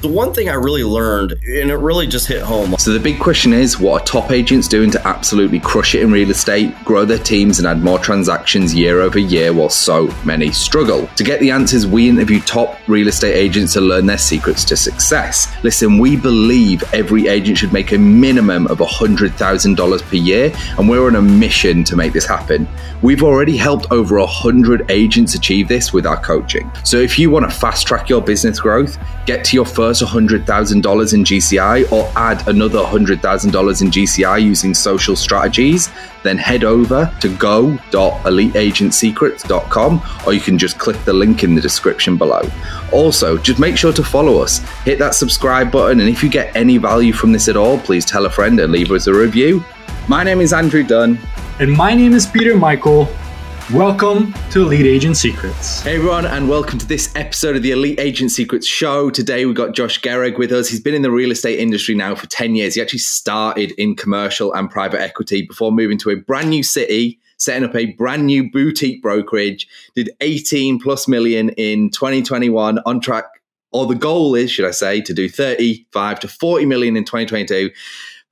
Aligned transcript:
The 0.00 0.06
one 0.06 0.32
thing 0.32 0.48
I 0.48 0.54
really 0.54 0.84
learned, 0.84 1.32
and 1.32 1.72
it 1.72 1.76
really 1.76 2.06
just 2.06 2.28
hit 2.28 2.40
home. 2.40 2.76
So, 2.78 2.92
the 2.92 3.00
big 3.00 3.18
question 3.18 3.52
is 3.52 3.80
what 3.80 4.00
are 4.00 4.04
top 4.06 4.30
agents 4.30 4.68
doing 4.68 4.92
to 4.92 5.04
absolutely 5.04 5.58
crush 5.58 5.96
it 5.96 6.02
in 6.02 6.12
real 6.12 6.30
estate, 6.30 6.72
grow 6.84 7.04
their 7.04 7.18
teams, 7.18 7.58
and 7.58 7.66
add 7.66 7.82
more 7.82 7.98
transactions 7.98 8.72
year 8.72 9.00
over 9.00 9.18
year 9.18 9.52
while 9.52 9.68
so 9.68 10.06
many 10.24 10.52
struggle? 10.52 11.08
To 11.16 11.24
get 11.24 11.40
the 11.40 11.50
answers, 11.50 11.84
we 11.84 12.08
interview 12.08 12.38
top 12.38 12.78
real 12.86 13.08
estate 13.08 13.34
agents 13.34 13.72
to 13.72 13.80
learn 13.80 14.06
their 14.06 14.18
secrets 14.18 14.64
to 14.66 14.76
success. 14.76 15.52
Listen, 15.64 15.98
we 15.98 16.14
believe 16.16 16.84
every 16.94 17.26
agent 17.26 17.58
should 17.58 17.72
make 17.72 17.90
a 17.90 17.98
minimum 17.98 18.68
of 18.68 18.78
$100,000 18.78 20.02
per 20.02 20.16
year, 20.16 20.52
and 20.78 20.88
we're 20.88 21.08
on 21.08 21.16
a 21.16 21.22
mission 21.22 21.82
to 21.82 21.96
make 21.96 22.12
this 22.12 22.24
happen. 22.24 22.68
We've 23.02 23.24
already 23.24 23.56
helped 23.56 23.90
over 23.90 24.16
100 24.20 24.92
agents 24.92 25.34
achieve 25.34 25.66
this 25.66 25.92
with 25.92 26.06
our 26.06 26.22
coaching. 26.22 26.70
So, 26.84 26.98
if 26.98 27.18
you 27.18 27.30
want 27.30 27.50
to 27.50 27.58
fast 27.58 27.88
track 27.88 28.08
your 28.08 28.22
business 28.22 28.60
growth, 28.60 28.96
get 29.26 29.44
to 29.46 29.56
your 29.56 29.66
first 29.66 29.87
first 29.88 30.02
$100,000 30.02 31.14
in 31.14 31.24
GCI 31.24 31.90
or 31.90 32.12
add 32.14 32.46
another 32.46 32.80
$100,000 32.80 33.82
in 33.82 33.90
GCI 33.90 34.42
using 34.42 34.74
social 34.74 35.16
strategies, 35.16 35.88
then 36.22 36.36
head 36.36 36.62
over 36.62 37.10
to 37.22 37.34
go.eliteagentsecrets.com 37.38 40.02
or 40.26 40.34
you 40.34 40.40
can 40.40 40.58
just 40.58 40.78
click 40.78 41.02
the 41.06 41.12
link 41.14 41.42
in 41.42 41.54
the 41.54 41.60
description 41.62 42.18
below. 42.18 42.42
Also, 42.92 43.38
just 43.38 43.58
make 43.58 43.78
sure 43.78 43.94
to 43.94 44.04
follow 44.04 44.42
us, 44.42 44.58
hit 44.84 44.98
that 44.98 45.14
subscribe 45.14 45.72
button, 45.72 46.00
and 46.00 46.08
if 46.10 46.22
you 46.22 46.28
get 46.28 46.54
any 46.54 46.76
value 46.76 47.14
from 47.14 47.32
this 47.32 47.48
at 47.48 47.56
all, 47.56 47.78
please 47.78 48.04
tell 48.04 48.26
a 48.26 48.30
friend 48.30 48.60
and 48.60 48.70
leave 48.70 48.92
us 48.92 49.06
a 49.06 49.14
review. 49.14 49.64
My 50.06 50.22
name 50.22 50.42
is 50.42 50.52
Andrew 50.52 50.82
Dunn. 50.82 51.18
And 51.60 51.72
my 51.72 51.94
name 51.94 52.12
is 52.12 52.26
Peter 52.26 52.58
Michael. 52.58 53.08
Welcome 53.74 54.32
to 54.50 54.62
Elite 54.62 54.86
Agent 54.86 55.18
Secrets. 55.18 55.82
Hey 55.82 55.96
everyone, 55.96 56.24
and 56.24 56.48
welcome 56.48 56.78
to 56.78 56.86
this 56.86 57.14
episode 57.14 57.54
of 57.54 57.62
the 57.62 57.72
Elite 57.72 58.00
Agent 58.00 58.30
Secrets 58.30 58.66
show. 58.66 59.10
Today 59.10 59.44
we've 59.44 59.54
got 59.54 59.74
Josh 59.74 60.00
Gehrig 60.00 60.38
with 60.38 60.52
us. 60.52 60.70
He's 60.70 60.80
been 60.80 60.94
in 60.94 61.02
the 61.02 61.10
real 61.10 61.30
estate 61.30 61.58
industry 61.58 61.94
now 61.94 62.14
for 62.14 62.26
10 62.28 62.54
years. 62.54 62.76
He 62.76 62.80
actually 62.80 63.00
started 63.00 63.72
in 63.72 63.94
commercial 63.94 64.54
and 64.54 64.70
private 64.70 65.02
equity 65.02 65.42
before 65.42 65.70
moving 65.70 65.98
to 65.98 66.08
a 66.08 66.16
brand 66.16 66.48
new 66.48 66.62
city, 66.62 67.20
setting 67.36 67.62
up 67.62 67.76
a 67.76 67.92
brand 67.92 68.24
new 68.24 68.50
boutique 68.50 69.02
brokerage, 69.02 69.68
did 69.94 70.08
18 70.22 70.80
plus 70.80 71.06
million 71.06 71.50
in 71.50 71.90
2021 71.90 72.78
on 72.86 73.00
track. 73.00 73.26
Or 73.72 73.84
the 73.84 73.94
goal 73.94 74.34
is, 74.34 74.50
should 74.50 74.64
I 74.64 74.70
say, 74.70 75.02
to 75.02 75.12
do 75.12 75.28
35 75.28 76.20
to 76.20 76.28
40 76.28 76.64
million 76.64 76.96
in 76.96 77.04
2022. 77.04 77.70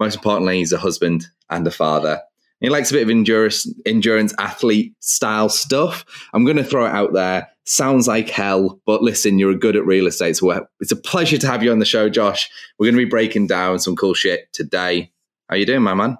Most 0.00 0.14
importantly, 0.14 0.60
he's 0.60 0.72
a 0.72 0.78
husband 0.78 1.26
and 1.50 1.66
a 1.66 1.70
father. 1.70 2.22
He 2.60 2.70
likes 2.70 2.90
a 2.90 2.94
bit 2.94 3.02
of 3.02 3.10
endurance, 3.10 3.70
endurance 3.84 4.32
athlete 4.38 4.94
style 5.00 5.48
stuff. 5.48 6.04
I'm 6.32 6.44
going 6.44 6.56
to 6.56 6.64
throw 6.64 6.86
it 6.86 6.92
out 6.92 7.12
there. 7.12 7.48
Sounds 7.64 8.08
like 8.08 8.30
hell, 8.30 8.80
but 8.86 9.02
listen, 9.02 9.38
you're 9.38 9.54
good 9.54 9.76
at 9.76 9.84
real 9.84 10.06
estate. 10.06 10.36
So 10.36 10.66
it's 10.80 10.92
a 10.92 10.96
pleasure 10.96 11.36
to 11.38 11.46
have 11.46 11.62
you 11.62 11.72
on 11.72 11.80
the 11.80 11.84
show, 11.84 12.08
Josh. 12.08 12.48
We're 12.78 12.86
going 12.86 12.94
to 12.94 13.04
be 13.04 13.10
breaking 13.10 13.48
down 13.48 13.80
some 13.80 13.96
cool 13.96 14.14
shit 14.14 14.52
today. 14.52 15.10
How 15.50 15.56
you 15.56 15.66
doing, 15.66 15.82
my 15.82 15.94
man? 15.94 16.16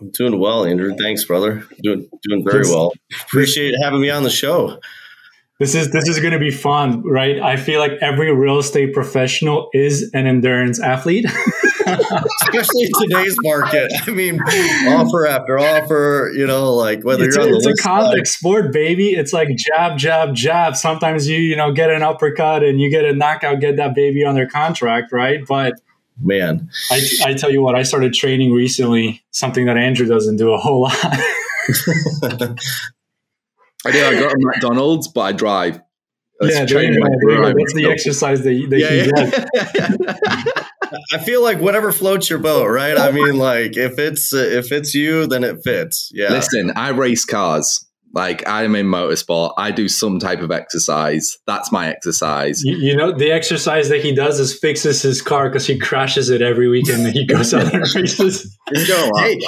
I'm 0.00 0.10
doing 0.10 0.38
well, 0.38 0.64
Andrew. 0.64 0.94
Thanks, 0.96 1.24
brother. 1.24 1.66
Doing 1.82 2.08
doing 2.22 2.44
very 2.44 2.64
well. 2.64 2.92
Appreciate 3.22 3.74
having 3.82 4.00
me 4.00 4.10
on 4.10 4.22
the 4.22 4.30
show. 4.30 4.78
This 5.60 5.74
is 5.74 5.92
this 5.92 6.08
is 6.08 6.18
going 6.18 6.32
to 6.32 6.38
be 6.38 6.50
fun, 6.50 7.02
right? 7.02 7.40
I 7.40 7.56
feel 7.56 7.78
like 7.78 7.92
every 8.00 8.34
real 8.34 8.58
estate 8.58 8.92
professional 8.92 9.68
is 9.72 10.10
an 10.12 10.26
endurance 10.26 10.80
athlete. 10.80 11.26
especially 11.86 12.84
in 12.84 12.90
today's 13.02 13.36
market. 13.42 13.90
I 14.06 14.10
mean, 14.10 14.40
offer 14.88 15.26
after 15.26 15.58
offer, 15.58 16.32
you 16.34 16.46
know, 16.46 16.74
like 16.74 17.02
whether 17.04 17.24
it's 17.24 17.36
you're 17.36 17.46
a, 17.46 17.48
on 17.48 17.56
it's 17.56 17.66
a 17.66 17.74
contact 17.82 18.28
sport, 18.28 18.72
baby. 18.72 19.10
It's 19.10 19.32
like 19.32 19.48
jab, 19.56 19.98
jab, 19.98 20.34
jab. 20.34 20.76
Sometimes 20.76 21.28
you, 21.28 21.38
you 21.38 21.56
know, 21.56 21.72
get 21.72 21.90
an 21.90 22.02
uppercut 22.02 22.62
and 22.62 22.80
you 22.80 22.90
get 22.90 23.04
a 23.04 23.12
knockout, 23.12 23.60
get 23.60 23.76
that 23.76 23.94
baby 23.94 24.24
on 24.24 24.34
their 24.34 24.48
contract, 24.48 25.12
right? 25.12 25.40
But 25.46 25.74
man, 26.20 26.70
I, 26.90 27.00
I 27.24 27.34
tell 27.34 27.50
you 27.50 27.62
what, 27.62 27.74
I 27.74 27.82
started 27.82 28.14
training 28.14 28.52
recently, 28.52 29.22
something 29.30 29.66
that 29.66 29.76
Andrew 29.76 30.06
doesn't 30.06 30.36
do 30.36 30.52
a 30.52 30.58
whole 30.58 30.82
lot. 30.82 30.96
I 33.86 33.90
do. 33.92 34.04
I 34.04 34.14
go 34.14 34.28
to 34.28 34.36
McDonald's, 34.38 35.08
but 35.08 35.20
I 35.20 35.32
drive. 35.32 35.80
That's 36.40 36.54
yeah, 36.54 36.64
there 36.64 36.82
you 36.82 37.00
go. 37.00 37.08
There 37.26 37.48
you 37.48 37.54
That's 37.54 37.74
the 37.74 37.86
exercise 37.86 38.42
that, 38.42 38.66
that 38.70 38.78
yeah, 38.78 40.50
yeah. 40.54 40.63
I 41.12 41.18
feel 41.18 41.42
like 41.42 41.60
whatever 41.60 41.92
floats 41.92 42.30
your 42.30 42.38
boat, 42.38 42.68
right? 42.68 42.96
I 42.96 43.10
mean, 43.10 43.36
like 43.38 43.76
if 43.76 43.98
it's 43.98 44.32
uh, 44.32 44.38
if 44.38 44.72
it's 44.72 44.94
you, 44.94 45.26
then 45.26 45.44
it 45.44 45.62
fits. 45.62 46.10
Yeah. 46.12 46.30
Listen, 46.30 46.72
I 46.76 46.90
race 46.90 47.24
cars. 47.24 47.86
Like 48.14 48.46
I'm 48.46 48.76
in 48.76 48.86
motorsport. 48.86 49.54
I 49.58 49.72
do 49.72 49.88
some 49.88 50.20
type 50.20 50.40
of 50.40 50.52
exercise. 50.52 51.36
That's 51.48 51.72
my 51.72 51.88
exercise. 51.88 52.62
You, 52.62 52.76
you 52.76 52.96
know, 52.96 53.10
the 53.10 53.32
exercise 53.32 53.88
that 53.88 54.04
he 54.04 54.14
does 54.14 54.38
is 54.38 54.56
fixes 54.56 55.02
his 55.02 55.20
car 55.20 55.48
because 55.48 55.66
he 55.66 55.76
crashes 55.80 56.30
it 56.30 56.40
every 56.40 56.68
weekend. 56.68 57.04
That 57.04 57.12
he 57.12 57.26
goes 57.26 57.52
out 57.52 57.74
and 57.74 57.82
races. 57.94 58.56
You 58.72 58.86
know 58.86 59.10
hey. 59.16 59.40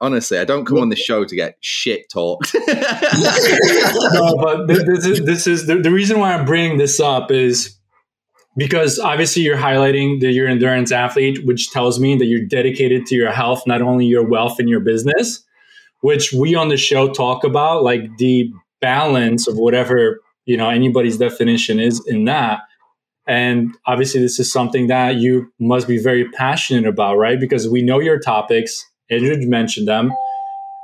honestly, 0.00 0.38
I 0.38 0.44
don't 0.44 0.64
come 0.64 0.78
on 0.78 0.88
the 0.88 0.96
show 0.96 1.24
to 1.24 1.34
get 1.34 1.56
shit 1.60 2.08
talked. 2.12 2.54
no, 2.54 4.36
but 4.36 4.68
this 4.68 5.04
is, 5.04 5.24
this 5.24 5.46
is 5.48 5.66
the, 5.66 5.78
the 5.82 5.90
reason 5.90 6.20
why 6.20 6.32
I'm 6.32 6.44
bringing 6.44 6.78
this 6.78 7.00
up 7.00 7.32
is 7.32 7.76
because 8.56 8.98
obviously 8.98 9.42
you're 9.42 9.56
highlighting 9.56 10.20
that 10.20 10.32
you're 10.32 10.46
an 10.46 10.52
endurance 10.52 10.92
athlete, 10.92 11.44
which 11.44 11.70
tells 11.70 11.98
me 11.98 12.16
that 12.18 12.26
you're 12.26 12.44
dedicated 12.44 13.06
to 13.06 13.14
your 13.14 13.32
health, 13.32 13.62
not 13.66 13.82
only 13.82 14.06
your 14.06 14.26
wealth 14.26 14.58
and 14.58 14.68
your 14.68 14.80
business, 14.80 15.42
which 16.00 16.32
we 16.32 16.54
on 16.54 16.68
the 16.68 16.76
show 16.76 17.08
talk 17.08 17.44
about, 17.44 17.82
like 17.82 18.18
the 18.18 18.50
balance 18.80 19.48
of 19.48 19.56
whatever, 19.56 20.20
you 20.44 20.56
know, 20.56 20.68
anybody's 20.68 21.16
definition 21.16 21.80
is 21.80 22.04
in 22.06 22.24
that. 22.24 22.60
And 23.26 23.74
obviously 23.86 24.20
this 24.20 24.38
is 24.40 24.52
something 24.52 24.88
that 24.88 25.16
you 25.16 25.50
must 25.60 25.86
be 25.86 26.02
very 26.02 26.28
passionate 26.30 26.86
about, 26.86 27.16
right? 27.16 27.38
Because 27.38 27.68
we 27.68 27.80
know 27.80 28.00
your 28.00 28.18
topics, 28.18 28.84
Andrew 29.10 29.36
mentioned 29.46 29.86
them. 29.86 30.12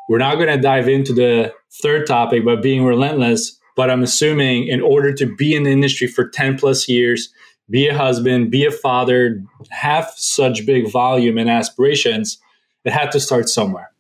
We're 0.09 0.19
not 0.19 0.37
going 0.37 0.49
to 0.49 0.57
dive 0.57 0.89
into 0.89 1.13
the 1.13 1.53
third 1.83 2.07
topic, 2.07 2.45
but 2.45 2.63
being 2.63 2.85
relentless. 2.85 3.59
But 3.77 3.91
I'm 3.91 4.03
assuming 4.03 4.69
in 4.69 4.81
order 4.81 5.13
to 5.13 5.37
be 5.37 5.55
in 5.55 5.65
the 5.65 5.71
industry 5.71 6.07
for 6.07 6.29
10 6.29 6.59
plus 6.59 6.89
years, 6.89 7.29
be 7.71 7.89
a 7.89 7.97
husband, 7.97 8.51
be 8.51 8.65
a 8.65 8.71
father, 8.71 9.43
have 9.71 10.11
such 10.17 10.65
big 10.65 10.91
volume 10.91 11.39
and 11.39 11.51
aspirations, 11.51 12.39
it 12.85 12.93
had 12.93 13.13
to 13.13 13.21
start 13.21 13.49
somewhere. 13.49 13.91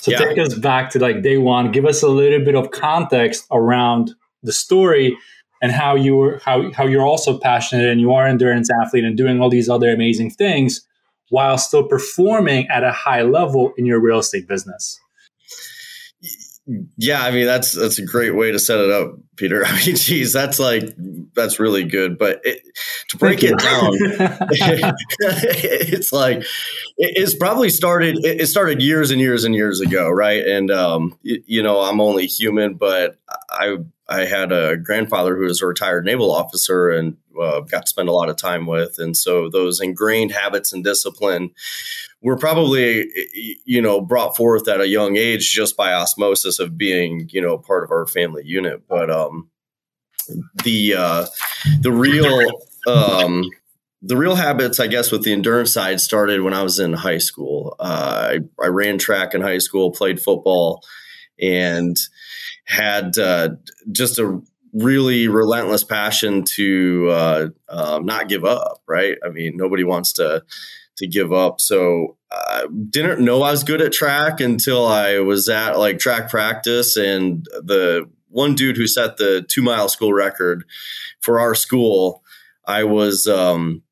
So 0.00 0.10
yeah. 0.10 0.18
take 0.18 0.38
us 0.38 0.54
back 0.54 0.90
to 0.90 0.98
like 0.98 1.22
day 1.22 1.38
one. 1.38 1.72
Give 1.72 1.86
us 1.86 2.02
a 2.02 2.08
little 2.08 2.44
bit 2.44 2.54
of 2.54 2.70
context 2.70 3.46
around 3.50 4.14
the 4.42 4.52
story 4.52 5.16
and 5.62 5.72
how 5.72 5.94
you 5.94 6.16
were 6.16 6.40
how 6.44 6.70
how 6.72 6.86
you're 6.86 7.06
also 7.06 7.38
passionate 7.38 7.88
and 7.88 8.00
you 8.00 8.12
are 8.12 8.26
an 8.26 8.32
endurance 8.32 8.68
athlete 8.82 9.04
and 9.04 9.16
doing 9.16 9.40
all 9.40 9.48
these 9.48 9.68
other 9.68 9.90
amazing 9.90 10.30
things 10.30 10.86
while 11.30 11.56
still 11.56 11.84
performing 11.84 12.68
at 12.68 12.84
a 12.84 12.92
high 12.92 13.22
level 13.22 13.72
in 13.78 13.86
your 13.86 13.98
real 13.98 14.18
estate 14.18 14.46
business. 14.46 15.00
Yeah, 16.96 17.22
I 17.22 17.30
mean 17.30 17.44
that's 17.44 17.72
that's 17.72 17.98
a 17.98 18.04
great 18.04 18.34
way 18.34 18.50
to 18.50 18.58
set 18.58 18.80
it 18.80 18.90
up, 18.90 19.16
Peter. 19.36 19.64
I 19.66 19.84
mean, 19.84 19.96
geez, 19.96 20.32
that's 20.32 20.58
like 20.58 20.84
that's 21.34 21.60
really 21.60 21.84
good. 21.84 22.16
But 22.16 22.40
it, 22.42 22.62
to 23.10 23.18
break 23.18 23.42
it 23.42 23.58
down, 23.58 23.90
it's 25.20 26.10
like 26.10 26.42
it's 26.96 27.34
probably 27.34 27.68
started. 27.68 28.16
It 28.24 28.46
started 28.46 28.80
years 28.80 29.10
and 29.10 29.20
years 29.20 29.44
and 29.44 29.54
years 29.54 29.80
ago, 29.80 30.08
right? 30.08 30.46
And 30.46 30.70
um, 30.70 31.18
you, 31.22 31.42
you 31.46 31.62
know, 31.62 31.80
I'm 31.80 32.00
only 32.00 32.26
human, 32.26 32.74
but 32.74 33.18
I 33.50 33.76
I 34.08 34.26
had 34.26 34.52
a 34.52 34.76
grandfather 34.76 35.36
who 35.36 35.44
was 35.44 35.62
a 35.62 35.66
retired 35.66 36.04
naval 36.04 36.30
officer 36.30 36.90
and 36.90 37.16
uh, 37.40 37.60
got 37.60 37.86
to 37.86 37.88
spend 37.88 38.08
a 38.08 38.12
lot 38.12 38.28
of 38.28 38.36
time 38.36 38.66
with, 38.66 38.96
and 38.98 39.16
so 39.16 39.48
those 39.48 39.80
ingrained 39.80 40.32
habits 40.32 40.72
and 40.72 40.84
discipline 40.84 41.50
were 42.22 42.36
probably 42.36 43.06
you 43.64 43.80
know 43.80 44.00
brought 44.00 44.36
forth 44.36 44.66
at 44.68 44.80
a 44.80 44.88
young 44.88 45.16
age 45.16 45.52
just 45.52 45.76
by 45.76 45.92
osmosis 45.92 46.58
of 46.58 46.76
being 46.76 47.28
you 47.32 47.40
know 47.40 47.58
part 47.58 47.84
of 47.84 47.90
our 47.90 48.06
family 48.06 48.42
unit. 48.44 48.82
But 48.88 49.10
um 49.10 49.50
the 50.64 50.94
uh 50.94 51.26
the 51.80 51.92
real 51.92 52.50
um 52.86 53.44
the 54.00 54.16
real 54.16 54.36
habits 54.36 54.80
i 54.80 54.86
guess 54.86 55.10
with 55.10 55.22
the 55.22 55.32
endurance 55.32 55.72
side 55.72 56.00
started 56.00 56.40
when 56.40 56.54
i 56.54 56.62
was 56.62 56.78
in 56.78 56.92
high 56.92 57.18
school. 57.18 57.76
Uh, 57.78 58.38
I, 58.60 58.64
I 58.64 58.68
ran 58.68 58.98
track 58.98 59.34
in 59.34 59.40
high 59.40 59.58
school 59.58 59.90
played 59.90 60.20
football 60.20 60.82
and 61.40 61.96
had 62.64 63.16
uh, 63.18 63.50
just 63.92 64.18
a 64.18 64.40
really 64.72 65.28
relentless 65.28 65.84
passion 65.84 66.42
to 66.42 67.08
uh, 67.10 67.48
um, 67.68 68.04
not 68.04 68.28
give 68.28 68.44
up 68.44 68.82
right 68.88 69.18
i 69.24 69.28
mean 69.28 69.56
nobody 69.56 69.84
wants 69.84 70.12
to 70.12 70.42
to 70.96 71.06
give 71.06 71.32
up. 71.32 71.60
So 71.60 72.16
I 72.30 72.62
uh, 72.64 72.66
didn't 72.90 73.24
know 73.24 73.42
I 73.42 73.50
was 73.50 73.64
good 73.64 73.80
at 73.80 73.92
track 73.92 74.40
until 74.40 74.86
I 74.86 75.18
was 75.18 75.48
at 75.48 75.78
like 75.78 75.98
track 75.98 76.30
practice 76.30 76.96
and 76.96 77.44
the 77.52 78.08
one 78.28 78.54
dude 78.54 78.76
who 78.76 78.86
set 78.86 79.16
the 79.16 79.44
two 79.48 79.62
mile 79.62 79.88
school 79.88 80.12
record 80.12 80.64
for 81.20 81.38
our 81.38 81.54
school, 81.54 82.22
I 82.66 82.84
was, 82.84 83.28
um, 83.28 83.82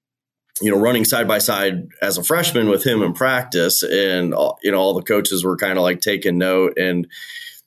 you 0.61 0.71
know, 0.71 0.81
running 0.81 1.05
side 1.05 1.29
by 1.29 1.39
side 1.39 1.89
as 2.03 2.19
a 2.19 2.25
freshman 2.25 2.69
with 2.69 2.85
him 2.85 3.03
in 3.03 3.13
practice, 3.13 3.83
and 3.83 4.35
you 4.63 4.73
know, 4.73 4.79
all 4.79 4.95
the 4.95 5.03
coaches 5.03 5.45
were 5.45 5.57
kind 5.57 5.79
of 5.79 5.83
like 5.83 6.01
taking 6.01 6.39
note. 6.39 6.77
And 6.77 7.07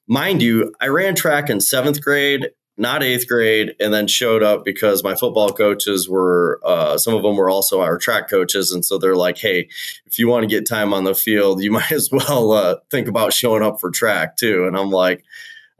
mind 0.07 0.41
you, 0.41 0.73
I 0.79 0.87
ran 0.87 1.15
track 1.15 1.49
in 1.49 1.61
seventh 1.61 2.01
grade. 2.01 2.47
not 2.77 3.01
eighth 3.01 3.25
grade, 3.27 3.73
and 3.79 3.93
then 3.93 4.05
showed 4.05 4.43
up 4.43 4.65
because 4.65 5.01
my 5.01 5.15
football 5.15 5.49
coaches 5.49 6.09
were, 6.09 6.59
uh, 6.65 6.97
some 6.97 7.13
of 7.13 7.23
them 7.23 7.37
were 7.37 7.49
also 7.49 7.79
our 7.79 7.97
track 7.97 8.29
coaches. 8.29 8.71
And 8.71 8.83
so 8.83 8.97
they're 8.97 9.15
like, 9.15 9.37
hey, 9.37 9.69
if 10.05 10.19
you 10.19 10.27
want 10.27 10.43
to 10.43 10.47
get 10.47 10.67
time 10.67 10.93
on 10.93 11.05
the 11.05 11.15
field, 11.15 11.63
you 11.63 11.71
might 11.79 11.91
as 11.91 12.09
well 12.11 12.51
uh, 12.51 12.75
think 12.91 13.07
about 13.07 13.31
showing 13.31 13.63
up 13.63 13.79
for 13.79 13.91
track 13.91 14.35
too. 14.35 14.65
And 14.65 14.75
I'm 14.77 14.91
like, 14.91 15.23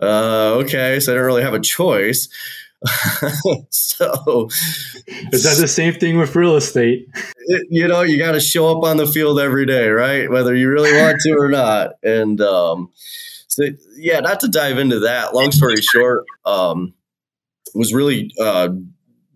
uh, 0.01 0.53
okay. 0.63 0.99
So 1.01 1.11
I 1.11 1.15
didn't 1.15 1.25
really 1.25 1.43
have 1.43 1.53
a 1.53 1.59
choice. 1.59 2.29
so 3.71 4.47
is 5.31 5.43
that 5.43 5.57
the 5.59 5.67
same 5.67 5.93
thing 5.95 6.17
with 6.17 6.35
real 6.35 6.55
estate? 6.55 7.07
It, 7.47 7.67
you 7.69 7.87
know, 7.87 8.01
you 8.01 8.17
got 8.17 8.33
to 8.33 8.39
show 8.39 8.77
up 8.77 8.83
on 8.83 8.97
the 8.97 9.07
field 9.07 9.39
every 9.39 9.65
day, 9.65 9.89
right? 9.89 10.29
Whether 10.29 10.55
you 10.55 10.69
really 10.69 10.93
want 10.93 11.17
to 11.21 11.31
or 11.37 11.49
not. 11.49 11.93
And 12.03 12.39
um, 12.41 12.91
so, 13.55 13.63
yeah, 13.95 14.19
not 14.19 14.41
to 14.41 14.49
dive 14.49 14.77
into 14.77 14.99
that. 14.99 15.33
Long 15.33 15.53
story 15.53 15.77
short, 15.77 16.25
um, 16.43 16.93
was 17.73 17.93
really 17.93 18.31
uh, 18.37 18.67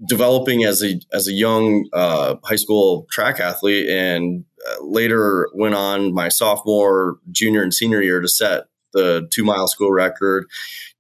developing 0.10 0.66
as 0.66 0.84
a 0.84 1.00
as 1.14 1.30
a 1.30 1.32
young 1.32 1.88
uh, 1.94 2.36
high 2.44 2.58
school 2.58 3.08
track 3.12 3.40
athlete, 3.40 3.88
and 3.88 4.44
uh, 4.70 4.84
later 4.84 5.48
went 5.54 5.76
on 5.76 6.14
my 6.14 6.28
sophomore, 6.28 7.18
junior, 7.32 7.64
and 7.64 7.74
senior 7.74 8.02
year 8.02 8.20
to 8.20 8.28
set 8.28 8.66
the 8.92 9.26
two 9.32 9.46
mile 9.46 9.70
school 9.70 9.92
record 9.92 10.46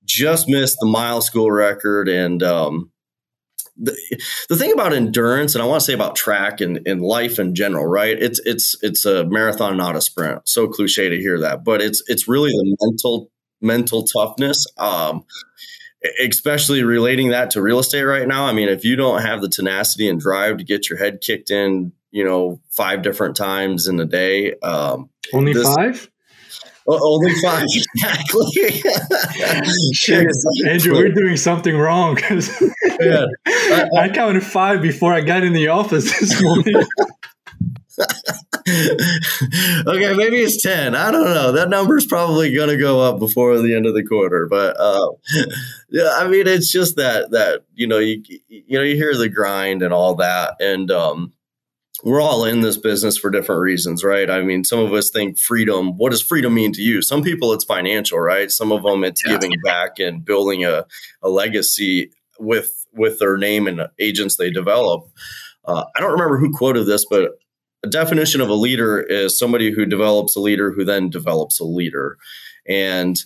just 0.06 0.50
missed 0.50 0.77
the 0.80 0.88
mile 0.88 1.21
school 1.21 1.51
record. 1.51 2.10
And 2.10 2.42
um, 2.42 2.89
the, 3.80 4.22
the 4.50 4.56
thing 4.56 4.72
about 4.72 4.94
endurance, 4.94 5.56
and 5.56 5.62
I 5.62 5.66
want 5.66 5.81
to 5.81 5.86
say 5.86 5.94
about 5.94 6.16
track 6.16 6.62
and, 6.62 6.86
and 6.86 7.02
life 7.02 7.40
in 7.40 7.56
general, 7.56 7.86
right? 7.86 8.18
It's 8.22 8.40
it's 8.46 8.78
it's 8.81 9.06
a 9.06 9.26
marathon, 9.26 9.78
not 9.78 9.96
a 9.96 10.02
sprint. 10.02 10.48
So 10.48 10.68
cliche 10.68 11.10
to 11.10 11.18
hear 11.18 11.40
that, 11.40 11.64
but 11.64 11.81
it's 11.81 12.04
it's 12.08 12.28
really 12.28 12.52
the 12.52 12.78
mental 12.81 13.31
mental 13.62 14.04
toughness. 14.04 14.66
Um, 14.78 15.26
especially 16.22 16.84
relating 16.84 17.30
that 17.30 17.52
to 17.52 17.62
real 17.62 17.80
estate 17.80 18.04
right 18.04 18.28
now. 18.28 18.46
I 18.46 18.54
mean, 18.54 18.70
if 18.70 18.86
you 18.86 18.96
don't 18.96 19.22
have 19.22 19.42
the 19.42 19.50
tenacity 19.50 20.08
and 20.08 20.20
drive 20.20 20.58
to 20.58 20.64
get 20.64 20.90
your 20.90 20.98
head 20.98 21.20
kicked 21.22 21.52
in, 21.52 21.92
you 22.12 22.24
know, 22.24 22.62
five 22.70 23.02
different 23.02 23.36
times 23.36 23.88
in 23.88 24.00
a 24.00 24.06
day, 24.06 24.56
um, 24.64 25.10
only 25.34 25.54
this, 25.54 25.74
five. 25.76 26.10
Only 26.90 27.34
five, 27.36 27.68
exactly. 27.68 28.82
Andrew, 30.68 30.94
we're 30.94 31.10
doing 31.10 31.38
something 31.38 31.78
wrong 31.78 32.18
yeah. 33.00 33.26
I, 33.46 33.90
I, 33.96 34.02
I 34.04 34.10
counted 34.10 34.44
five 34.44 34.82
before 34.82 35.14
I 35.14 35.22
got 35.22 35.44
in 35.44 35.54
the 35.54 35.68
office 35.68 36.06
this 36.20 36.42
morning. 36.42 36.84
okay, 39.88 40.14
maybe 40.16 40.38
it's 40.38 40.62
10. 40.64 40.96
I 40.96 41.12
don't 41.12 41.26
know. 41.26 41.52
That 41.52 41.70
number 41.70 41.98
is 41.98 42.06
probably 42.06 42.54
going 42.54 42.70
to 42.70 42.78
go 42.78 43.02
up 43.02 43.20
before 43.20 43.58
the 43.60 43.76
end 43.76 43.86
of 43.86 43.94
the 43.94 44.06
quarter. 44.06 44.48
But 44.50 44.80
uh, 44.80 45.10
yeah, 45.90 46.12
I 46.16 46.28
mean, 46.28 46.48
it's 46.48 46.72
just 46.72 46.96
that, 46.96 47.32
that, 47.32 47.66
you 47.76 47.88
know, 47.88 48.00
you, 48.00 48.24
you 48.48 48.78
know, 48.78 48.84
you 48.84 48.96
hear 48.96 49.16
the 49.16 49.30
grind 49.30 49.84
and 49.84 49.94
all 49.94 50.16
that. 50.16 50.56
And, 50.60 50.90
um, 50.90 51.34
we're 52.04 52.22
all 52.22 52.46
in 52.46 52.62
this 52.62 52.78
business 52.78 53.18
for 53.18 53.30
different 53.30 53.62
reasons, 53.62 54.04
right? 54.04 54.30
I 54.30 54.42
mean, 54.42 54.63
some 54.63 54.80
of 54.80 54.94
us 54.94 55.10
think 55.10 55.38
freedom. 55.38 55.98
What 55.98 56.12
does 56.12 56.22
freedom 56.22 56.54
mean 56.54 56.72
to 56.74 56.81
you? 56.81 57.01
Some 57.01 57.24
people, 57.24 57.51
it's 57.54 57.66
financial, 57.66 58.19
right? 58.19 58.50
Some 58.50 58.72
of 58.72 58.84
them, 58.84 59.04
it's 59.04 59.24
yeah. 59.25 59.34
giving 59.34 59.54
back 59.63 60.00
and 60.00 60.24
building 60.24 60.66
a, 60.66 60.86
a 61.22 61.30
legacy 61.30 62.12
with 62.40 62.86
with 62.94 63.19
their 63.19 63.38
name 63.38 63.68
and 63.68 63.88
agents 64.00 64.38
they 64.38 64.50
develop. 64.50 65.07
Uh, 65.66 65.86
I 65.96 66.00
don't 66.00 66.13
remember 66.13 66.38
who 66.38 66.51
quoted 66.51 66.86
this, 66.86 67.06
but 67.10 67.31
a 67.84 67.88
definition 67.88 68.42
of 68.42 68.50
a 68.50 68.56
leader 68.56 69.00
is 69.00 69.38
somebody 69.38 69.72
who 69.72 69.86
develops 69.86 70.36
a 70.36 70.40
leader 70.40 70.72
who 70.72 70.84
then 70.84 71.10
develops 71.10 71.60
a 71.60 71.66
leader, 71.66 72.18
and 72.68 73.18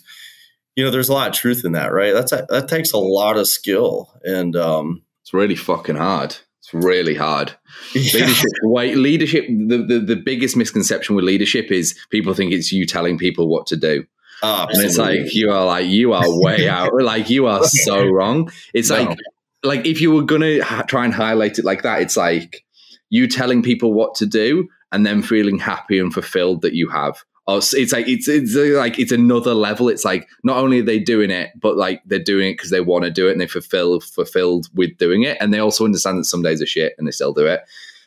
you 0.76 0.84
know, 0.84 0.90
there's 0.90 1.08
a 1.08 1.12
lot 1.12 1.28
of 1.28 1.34
truth 1.34 1.64
in 1.64 1.72
that, 1.72 1.92
right? 1.92 2.12
That's 2.12 2.32
a, 2.32 2.46
that 2.48 2.68
takes 2.68 2.92
a 2.92 2.98
lot 2.98 3.36
of 3.36 3.46
skill, 3.46 4.12
and 4.24 4.56
um, 4.56 5.02
it's 5.22 5.32
really 5.32 5.56
fucking 5.56 5.96
hard. 5.96 6.36
It's 6.64 6.72
really 6.72 7.14
hard. 7.14 7.54
Yeah. 7.94 8.20
Leadership, 8.20 8.50
wait, 8.62 8.96
leadership. 8.96 9.46
The, 9.48 9.84
the 9.86 9.98
the 9.98 10.16
biggest 10.16 10.56
misconception 10.56 11.14
with 11.14 11.24
leadership 11.24 11.70
is 11.70 11.94
people 12.08 12.32
think 12.32 12.52
it's 12.52 12.72
you 12.72 12.86
telling 12.86 13.18
people 13.18 13.48
what 13.48 13.66
to 13.66 13.76
do. 13.76 14.06
Oh, 14.42 14.66
and 14.70 14.82
it's 14.82 14.96
like 14.96 15.34
you 15.34 15.50
are 15.50 15.66
like 15.66 15.86
you 15.86 16.14
are 16.14 16.22
way 16.26 16.66
out. 16.70 16.94
Like 16.94 17.28
you 17.28 17.46
are 17.46 17.64
so 17.64 18.06
wrong. 18.06 18.50
It's 18.72 18.88
no. 18.88 19.02
like 19.02 19.18
like 19.62 19.86
if 19.86 20.00
you 20.00 20.12
were 20.12 20.22
gonna 20.22 20.64
ha- 20.64 20.82
try 20.82 21.04
and 21.04 21.12
highlight 21.12 21.58
it 21.58 21.66
like 21.66 21.82
that, 21.82 22.00
it's 22.00 22.16
like 22.16 22.64
you 23.10 23.26
telling 23.26 23.62
people 23.62 23.92
what 23.92 24.14
to 24.16 24.26
do 24.26 24.68
and 24.90 25.04
then 25.04 25.22
feeling 25.22 25.58
happy 25.58 25.98
and 25.98 26.14
fulfilled 26.14 26.62
that 26.62 26.72
you 26.72 26.88
have 26.88 27.24
oh, 27.46 27.58
it's 27.58 27.92
like 27.92 28.08
it's 28.08 28.28
it's 28.28 28.56
uh, 28.56 28.78
like 28.78 28.98
it's 28.98 29.12
another 29.12 29.54
level. 29.54 29.88
It's 29.88 30.04
like 30.04 30.28
not 30.42 30.58
only 30.58 30.80
are 30.80 30.84
they 30.84 30.98
doing 30.98 31.30
it, 31.30 31.50
but 31.60 31.76
like 31.76 32.02
they're 32.06 32.18
doing 32.18 32.50
it 32.50 32.54
because 32.54 32.70
they 32.70 32.80
want 32.80 33.04
to 33.04 33.10
do 33.10 33.28
it 33.28 33.32
and 33.32 33.40
they 33.40 33.46
fulfill 33.46 34.00
fulfilled 34.00 34.68
with 34.74 34.96
doing 34.98 35.22
it, 35.22 35.36
and 35.40 35.52
they 35.52 35.58
also 35.58 35.84
understand 35.84 36.18
that 36.18 36.24
some 36.24 36.42
days 36.42 36.62
are 36.62 36.66
shit 36.66 36.94
and 36.98 37.06
they 37.06 37.12
still 37.12 37.32
do 37.32 37.46
it. 37.46 37.60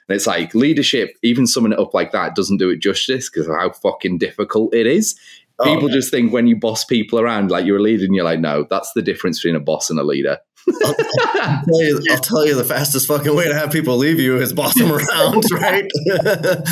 And 0.09 0.15
it's 0.15 0.27
like 0.27 0.55
leadership, 0.55 1.15
even 1.21 1.47
summing 1.47 1.73
it 1.73 1.79
up 1.79 1.93
like 1.93 2.11
that 2.13 2.35
doesn't 2.35 2.57
do 2.57 2.69
it 2.69 2.79
justice 2.79 3.29
because 3.29 3.47
of 3.47 3.55
how 3.55 3.71
fucking 3.71 4.19
difficult 4.19 4.73
it 4.73 4.87
is. 4.87 5.19
Oh, 5.59 5.65
people 5.65 5.89
just 5.89 6.11
think 6.11 6.31
when 6.31 6.47
you 6.47 6.55
boss 6.55 6.85
people 6.85 7.19
around, 7.19 7.49
like 7.49 7.65
you're 7.65 7.77
a 7.77 7.81
leader, 7.81 8.05
and 8.05 8.15
you're 8.15 8.23
like, 8.23 8.39
no, 8.39 8.65
that's 8.69 8.93
the 8.93 9.01
difference 9.01 9.39
between 9.39 9.55
a 9.55 9.59
boss 9.59 9.89
and 9.89 9.99
a 9.99 10.03
leader. 10.03 10.37
I'll, 10.83 10.95
I'll, 11.41 11.63
tell 11.63 11.83
you, 11.83 12.01
I'll, 12.11 12.19
tell 12.19 12.45
you, 12.45 12.55
the 12.55 12.63
fastest 12.63 13.07
fucking 13.07 13.35
way 13.35 13.47
to 13.47 13.55
have 13.55 13.71
people 13.71 13.97
leave 13.97 14.19
you 14.19 14.37
is 14.37 14.53
boss 14.53 14.75
them 14.75 14.91
around, 14.91 15.43
right? 15.51 15.89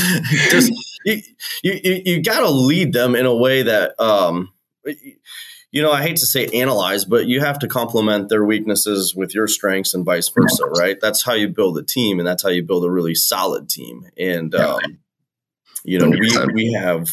Just 0.50 0.72
you, 1.06 1.22
you, 1.64 2.02
you 2.06 2.22
got 2.22 2.42
to 2.42 2.50
lead 2.50 2.94
them 2.94 3.16
in 3.16 3.26
a 3.26 3.36
way 3.36 3.64
that, 3.64 4.00
um, 4.00 4.52
you 5.72 5.82
know, 5.82 5.92
I 5.92 6.02
hate 6.02 6.18
to 6.18 6.26
say 6.26 6.48
analyze, 6.48 7.06
but 7.06 7.28
you 7.28 7.42
have 7.42 7.60
to 7.60 7.68
complement 7.68 8.30
their 8.30 8.46
weaknesses 8.46 9.14
with 9.16 9.36
your 9.36 9.48
strengths 9.48 9.94
and 9.94 10.06
vice 10.06 10.30
versa, 10.30 10.66
right? 10.66 10.98
That's 11.02 11.24
how 11.24 11.34
you 11.34 11.50
build 11.50 11.78
a 11.78 11.84
team, 11.84 12.20
and 12.20 12.28
that's 12.28 12.44
how 12.44 12.50
you 12.50 12.64
build 12.64 12.86
a 12.86 12.92
really 12.92 13.16
solid 13.16 13.70
team. 13.70 14.06
And 14.18 14.56
um, 14.56 14.80
you 15.84 16.00
know, 16.00 16.10
we 16.10 16.32
we 16.54 16.74
have 16.74 17.10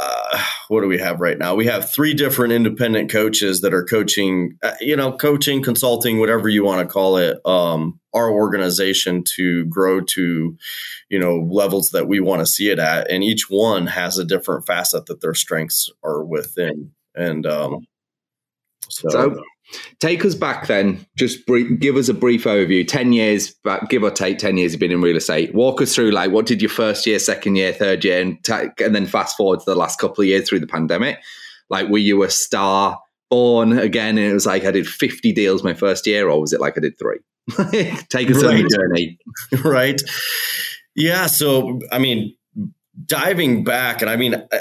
uh, 0.00 0.42
what 0.68 0.80
do 0.80 0.88
we 0.88 0.98
have 0.98 1.20
right 1.20 1.38
now? 1.38 1.54
We 1.54 1.66
have 1.66 1.90
three 1.90 2.14
different 2.14 2.52
independent 2.52 3.10
coaches 3.10 3.60
that 3.60 3.74
are 3.74 3.84
coaching, 3.84 4.58
uh, 4.62 4.72
you 4.80 4.96
know, 4.96 5.12
coaching, 5.12 5.62
consulting, 5.62 6.18
whatever 6.18 6.48
you 6.48 6.64
want 6.64 6.80
to 6.80 6.92
call 6.92 7.16
it, 7.16 7.38
um, 7.46 8.00
our 8.14 8.30
organization 8.30 9.24
to 9.36 9.64
grow 9.66 10.00
to, 10.00 10.56
you 11.08 11.18
know, 11.18 11.36
levels 11.50 11.90
that 11.90 12.08
we 12.08 12.20
want 12.20 12.40
to 12.40 12.46
see 12.46 12.70
it 12.70 12.78
at. 12.78 13.10
And 13.10 13.22
each 13.22 13.50
one 13.50 13.86
has 13.86 14.18
a 14.18 14.24
different 14.24 14.66
facet 14.66 15.06
that 15.06 15.20
their 15.20 15.34
strengths 15.34 15.90
are 16.02 16.24
within. 16.24 16.92
And 17.14 17.46
um, 17.46 17.86
so, 18.88 19.08
so 19.08 19.42
Take 20.00 20.24
us 20.24 20.34
back 20.34 20.66
then. 20.66 21.06
Just 21.16 21.46
brief, 21.46 21.78
give 21.80 21.96
us 21.96 22.08
a 22.08 22.14
brief 22.14 22.44
overview. 22.44 22.86
Ten 22.86 23.12
years, 23.12 23.50
back, 23.64 23.88
give 23.88 24.02
or 24.02 24.10
take, 24.10 24.38
ten 24.38 24.56
years 24.56 24.72
you've 24.72 24.80
been 24.80 24.92
in 24.92 25.00
real 25.00 25.16
estate. 25.16 25.54
Walk 25.54 25.80
us 25.80 25.94
through 25.94 26.10
like 26.10 26.30
what 26.30 26.46
did 26.46 26.60
your 26.60 26.68
first 26.68 27.06
year, 27.06 27.18
second 27.18 27.56
year, 27.56 27.72
third 27.72 28.04
year, 28.04 28.20
and, 28.20 28.38
and 28.48 28.94
then 28.94 29.06
fast 29.06 29.36
forward 29.36 29.60
to 29.60 29.64
the 29.66 29.74
last 29.74 29.98
couple 29.98 30.22
of 30.22 30.28
years 30.28 30.48
through 30.48 30.60
the 30.60 30.66
pandemic. 30.66 31.18
Like, 31.70 31.88
were 31.88 31.98
you 31.98 32.22
a 32.22 32.30
star 32.30 33.00
born 33.30 33.78
again? 33.78 34.18
And 34.18 34.30
it 34.30 34.34
was 34.34 34.46
like 34.46 34.64
I 34.64 34.70
did 34.70 34.86
fifty 34.86 35.32
deals 35.32 35.62
my 35.62 35.74
first 35.74 36.06
year, 36.06 36.28
or 36.28 36.40
was 36.40 36.52
it 36.52 36.60
like 36.60 36.76
I 36.76 36.80
did 36.80 36.98
three? 36.98 37.18
take 38.08 38.30
us 38.30 38.42
right. 38.42 38.54
on 38.54 38.58
your 38.58 38.68
journey. 38.68 39.18
Right. 39.64 40.00
Yeah. 40.94 41.26
So, 41.26 41.80
I 41.90 41.98
mean, 41.98 42.34
diving 43.06 43.64
back, 43.64 44.02
and 44.02 44.10
I 44.10 44.16
mean, 44.16 44.34
uh, 44.34 44.58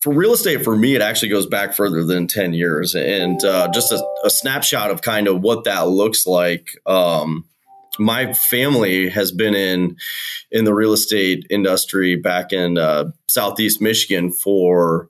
for 0.00 0.12
real 0.12 0.32
estate, 0.32 0.64
for 0.64 0.76
me, 0.76 0.94
it 0.94 1.02
actually 1.02 1.28
goes 1.28 1.46
back 1.46 1.74
further 1.74 2.04
than 2.04 2.26
10 2.26 2.52
years. 2.52 2.94
And 2.94 3.42
uh, 3.44 3.68
just 3.72 3.92
a, 3.92 4.04
a, 4.24 4.30
snapshot 4.30 4.90
of 4.90 5.02
kind 5.02 5.28
of 5.28 5.40
what 5.42 5.64
that 5.64 5.88
looks 5.88 6.26
like. 6.26 6.68
Um, 6.86 7.44
my 7.98 8.32
family 8.32 9.08
has 9.10 9.30
been 9.30 9.54
in 9.54 9.96
in 10.50 10.64
the 10.64 10.74
real 10.74 10.92
estate 10.92 11.46
industry 11.50 12.16
back 12.16 12.52
in 12.52 12.78
uh, 12.78 13.10
southeast 13.28 13.80
Michigan 13.80 14.32
for 14.32 15.08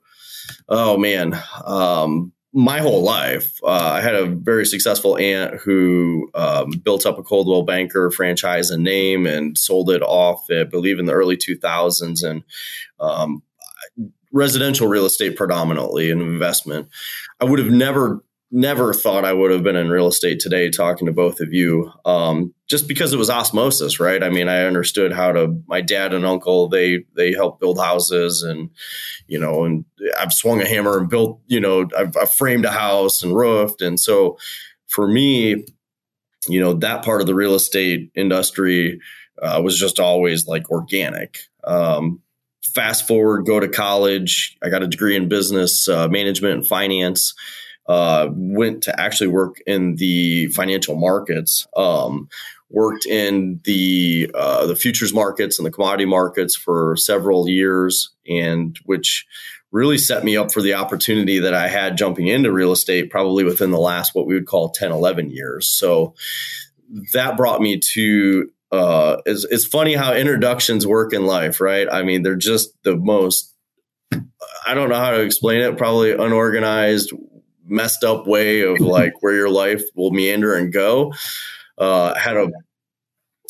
oh 0.67 0.97
man 0.97 1.39
um, 1.63 2.33
my 2.53 2.79
whole 2.79 3.01
life. 3.01 3.59
Uh, 3.63 3.91
I 3.93 4.01
had 4.01 4.15
a 4.15 4.25
very 4.25 4.65
successful 4.65 5.17
aunt 5.17 5.55
who 5.61 6.29
um, 6.35 6.71
built 6.83 7.05
up 7.05 7.17
a 7.17 7.23
Coldwell 7.23 7.63
Banker 7.63 8.11
franchise 8.11 8.69
and 8.69 8.83
name 8.83 9.25
and 9.25 9.57
sold 9.57 9.89
it 9.89 10.01
off, 10.01 10.45
I 10.51 10.63
believe, 10.65 10.99
in 10.99 11.05
the 11.05 11.13
early 11.13 11.37
2000s. 11.37 12.23
And 12.23 12.43
um, 12.99 13.41
residential 14.31 14.87
real 14.87 15.05
estate 15.05 15.35
predominantly 15.35 16.11
an 16.11 16.21
investment. 16.21 16.89
I 17.39 17.45
would 17.45 17.59
have 17.59 17.71
never 17.71 18.23
never 18.51 18.93
thought 18.93 19.23
I 19.23 19.31
would 19.31 19.51
have 19.51 19.63
been 19.63 19.77
in 19.77 19.89
real 19.89 20.07
estate 20.07 20.39
today 20.39 20.69
talking 20.69 21.07
to 21.07 21.13
both 21.13 21.39
of 21.39 21.53
you, 21.53 21.91
um, 22.05 22.53
just 22.67 22.87
because 22.87 23.13
it 23.13 23.17
was 23.17 23.29
osmosis, 23.29 23.99
right? 23.99 24.21
I 24.21 24.29
mean, 24.29 24.49
I 24.49 24.63
understood 24.65 25.13
how 25.13 25.31
to. 25.31 25.61
My 25.67 25.81
dad 25.81 26.13
and 26.13 26.25
uncle 26.25 26.67
they 26.67 27.05
they 27.15 27.31
helped 27.31 27.61
build 27.61 27.79
houses, 27.79 28.43
and 28.43 28.69
you 29.27 29.39
know, 29.39 29.63
and 29.63 29.85
I've 30.19 30.33
swung 30.33 30.61
a 30.61 30.67
hammer 30.67 30.99
and 30.99 31.09
built, 31.09 31.39
you 31.47 31.59
know, 31.59 31.87
I've, 31.97 32.15
I've 32.17 32.33
framed 32.33 32.65
a 32.65 32.71
house 32.71 33.23
and 33.23 33.35
roofed, 33.35 33.81
and 33.81 33.99
so 33.99 34.37
for 34.87 35.07
me, 35.07 35.65
you 36.47 36.59
know, 36.59 36.73
that 36.73 37.05
part 37.05 37.21
of 37.21 37.27
the 37.27 37.35
real 37.35 37.55
estate 37.55 38.11
industry 38.15 38.99
uh, 39.41 39.61
was 39.63 39.79
just 39.79 39.99
always 39.99 40.47
like 40.47 40.69
organic. 40.69 41.39
Um, 41.63 42.21
fast 42.73 43.07
forward, 43.07 43.45
go 43.45 43.59
to 43.59 43.69
college. 43.69 44.57
I 44.61 44.69
got 44.69 44.83
a 44.83 44.87
degree 44.87 45.15
in 45.15 45.29
business 45.29 45.87
uh, 45.87 46.07
management 46.09 46.53
and 46.55 46.67
finance 46.67 47.33
uh, 47.87 48.29
went 48.31 48.83
to 48.83 48.99
actually 48.99 49.27
work 49.27 49.57
in 49.65 49.95
the 49.95 50.47
financial 50.47 50.95
markets. 50.95 51.67
Um, 51.75 52.29
worked 52.69 53.05
in 53.05 53.59
the 53.65 54.31
uh, 54.33 54.65
the 54.65 54.75
futures 54.75 55.13
markets 55.13 55.59
and 55.59 55.65
the 55.65 55.71
commodity 55.71 56.05
markets 56.05 56.55
for 56.55 56.95
several 56.95 57.49
years, 57.49 58.11
and 58.27 58.77
which 58.85 59.25
really 59.71 59.97
set 59.97 60.23
me 60.23 60.35
up 60.35 60.51
for 60.51 60.61
the 60.61 60.73
opportunity 60.73 61.39
that 61.39 61.53
I 61.53 61.67
had 61.67 61.97
jumping 61.97 62.27
into 62.27 62.51
real 62.51 62.71
estate 62.71 63.09
probably 63.09 63.43
within 63.43 63.71
the 63.71 63.79
last 63.79 64.13
what 64.13 64.27
we 64.27 64.33
would 64.33 64.45
call 64.45 64.69
10, 64.69 64.91
11 64.91 65.31
years. 65.31 65.67
So 65.67 66.13
that 67.13 67.37
brought 67.37 67.61
me 67.61 67.79
to 67.93 68.49
uh, 68.71 69.17
it's, 69.25 69.43
it's 69.45 69.65
funny 69.65 69.95
how 69.95 70.13
introductions 70.13 70.87
work 70.87 71.13
in 71.13 71.25
life, 71.25 71.59
right? 71.59 71.87
I 71.91 72.03
mean, 72.03 72.23
they're 72.23 72.35
just 72.35 72.71
the 72.83 72.95
most, 72.95 73.53
I 74.65 74.73
don't 74.73 74.89
know 74.89 74.99
how 74.99 75.11
to 75.11 75.21
explain 75.21 75.61
it, 75.61 75.77
probably 75.77 76.13
unorganized, 76.13 77.11
messed 77.71 78.03
up 78.03 78.27
way 78.27 78.61
of 78.61 78.79
like 78.79 79.13
where 79.21 79.33
your 79.33 79.49
life 79.49 79.83
will 79.95 80.11
meander 80.11 80.53
and 80.53 80.71
go. 80.71 81.13
Uh, 81.77 82.13
had 82.15 82.37
a 82.37 82.49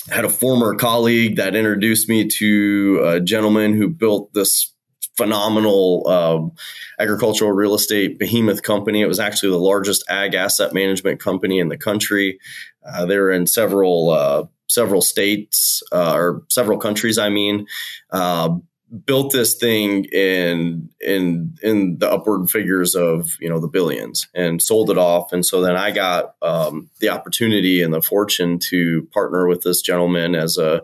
had 0.10 0.26
a 0.26 0.30
former 0.30 0.76
colleague 0.76 1.36
that 1.36 1.56
introduced 1.56 2.10
me 2.10 2.28
to 2.28 3.02
a 3.04 3.20
gentleman 3.20 3.74
who 3.74 3.90
built 3.90 4.34
this 4.34 4.74
phenomenal 5.18 6.08
um, 6.08 6.52
agricultural 7.00 7.52
real 7.52 7.76
estate 7.76 8.18
behemoth 8.18 8.64
company. 8.64 9.02
It 9.02 9.08
was 9.08 9.20
actually 9.20 9.52
the 9.52 9.60
largest 9.60 10.04
ag 10.10 10.34
asset 10.34 10.74
management 10.74 11.20
company 11.20 11.60
in 11.60 11.70
the 11.70 11.78
country. 11.78 12.40
Uh, 12.86 13.06
they 13.06 13.18
were 13.18 13.32
in 13.32 13.46
several 13.46 14.10
uh, 14.10 14.46
several 14.68 15.02
states 15.02 15.84
uh, 15.92 16.14
or 16.16 16.44
several 16.50 16.80
countries. 16.80 17.18
I 17.18 17.30
mean, 17.30 17.68
uh, 18.12 18.56
built 19.06 19.32
this 19.32 19.56
thing 19.56 20.06
in 20.06 20.90
in 21.00 21.56
in 21.64 21.98
the 22.00 22.12
upward 22.12 22.50
figures 22.50 22.94
of 22.96 23.30
you 23.40 23.50
know 23.50 23.60
the 23.60 23.68
billions 23.68 24.28
and 24.36 24.62
sold 24.62 24.90
it 24.90 24.98
off. 24.98 25.32
And 25.32 25.46
so 25.46 25.62
then 25.62 25.78
I 25.78 25.92
got 25.92 26.36
um, 26.42 26.90
the 27.00 27.10
opportunity 27.10 27.82
and 27.82 27.94
the 27.94 28.02
fortune 28.02 28.60
to 28.70 29.08
partner 29.14 29.48
with 29.48 29.62
this 29.62 29.82
gentleman 29.82 30.36
as 30.36 30.58
a 30.58 30.84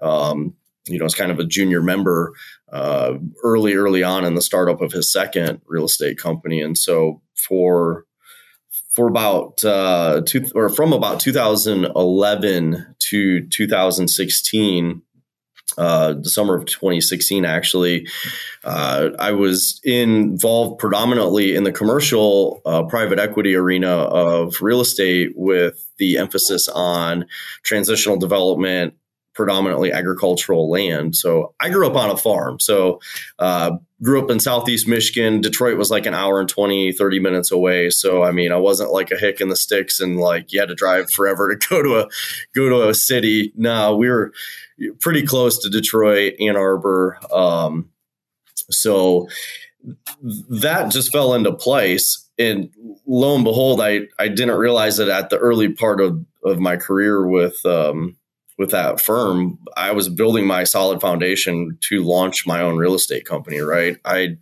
um, 0.00 0.54
you 0.86 0.98
know 0.98 1.04
as 1.04 1.14
kind 1.14 1.32
of 1.32 1.38
a 1.40 1.44
junior 1.44 1.82
member 1.82 2.32
uh, 2.72 3.14
early 3.42 3.74
early 3.74 4.02
on 4.04 4.24
in 4.24 4.34
the 4.34 4.42
startup 4.42 4.80
of 4.80 4.92
his 4.92 5.12
second 5.12 5.60
real 5.66 5.84
estate 5.84 6.18
company. 6.18 6.60
And 6.60 6.78
so 6.78 7.20
for 7.34 8.06
for 8.90 9.08
about 9.08 9.64
uh, 9.64 10.22
two, 10.26 10.46
or 10.54 10.68
from 10.68 10.92
about 10.92 11.20
2011 11.20 12.94
to 12.98 13.46
2016, 13.46 15.02
uh, 15.80 16.12
the 16.12 16.28
summer 16.28 16.54
of 16.54 16.66
2016, 16.66 17.46
actually, 17.46 18.06
uh, 18.64 19.08
I 19.18 19.32
was 19.32 19.80
involved 19.82 20.78
predominantly 20.78 21.56
in 21.56 21.64
the 21.64 21.72
commercial 21.72 22.60
uh, 22.66 22.82
private 22.82 23.18
equity 23.18 23.54
arena 23.54 23.88
of 23.88 24.60
real 24.60 24.82
estate 24.82 25.32
with 25.36 25.88
the 25.96 26.18
emphasis 26.18 26.68
on 26.68 27.24
transitional 27.62 28.18
development 28.18 28.92
predominantly 29.40 29.90
agricultural 29.90 30.68
land. 30.68 31.16
So 31.16 31.54
I 31.60 31.70
grew 31.70 31.86
up 31.86 31.96
on 31.96 32.10
a 32.10 32.16
farm. 32.18 32.60
So 32.60 33.00
uh, 33.38 33.78
grew 34.02 34.22
up 34.22 34.30
in 34.30 34.38
Southeast 34.38 34.86
Michigan. 34.86 35.40
Detroit 35.40 35.78
was 35.78 35.90
like 35.90 36.04
an 36.04 36.12
hour 36.12 36.40
and 36.40 36.48
20, 36.48 36.92
30 36.92 37.20
minutes 37.20 37.50
away. 37.50 37.88
So, 37.88 38.22
I 38.22 38.32
mean, 38.32 38.52
I 38.52 38.58
wasn't 38.58 38.92
like 38.92 39.10
a 39.10 39.16
hick 39.16 39.40
in 39.40 39.48
the 39.48 39.56
sticks 39.56 39.98
and 39.98 40.20
like 40.20 40.52
you 40.52 40.60
had 40.60 40.68
to 40.68 40.74
drive 40.74 41.10
forever 41.14 41.56
to 41.56 41.68
go 41.68 41.82
to 41.82 42.00
a, 42.00 42.08
go 42.54 42.68
to 42.68 42.90
a 42.90 42.94
city. 42.94 43.50
No, 43.56 43.96
we 43.96 44.10
were 44.10 44.34
pretty 45.00 45.22
close 45.22 45.58
to 45.62 45.70
Detroit, 45.70 46.34
Ann 46.38 46.56
Arbor. 46.56 47.18
Um, 47.32 47.88
so 48.70 49.26
that 50.50 50.92
just 50.92 51.12
fell 51.12 51.32
into 51.32 51.54
place. 51.54 52.28
And 52.38 52.68
lo 53.06 53.36
and 53.36 53.44
behold, 53.44 53.80
I, 53.80 54.02
I 54.18 54.28
didn't 54.28 54.58
realize 54.58 54.98
it 54.98 55.08
at 55.08 55.30
the 55.30 55.38
early 55.38 55.72
part 55.72 56.02
of, 56.02 56.22
of 56.44 56.58
my 56.58 56.76
career 56.76 57.26
with, 57.26 57.64
um, 57.64 58.18
with 58.60 58.72
that 58.72 59.00
firm, 59.00 59.58
I 59.74 59.92
was 59.92 60.10
building 60.10 60.46
my 60.46 60.64
solid 60.64 61.00
foundation 61.00 61.78
to 61.88 62.04
launch 62.04 62.46
my 62.46 62.60
own 62.60 62.76
real 62.76 62.94
estate 62.94 63.24
company, 63.24 63.58
right? 63.60 63.96
I 64.04 64.36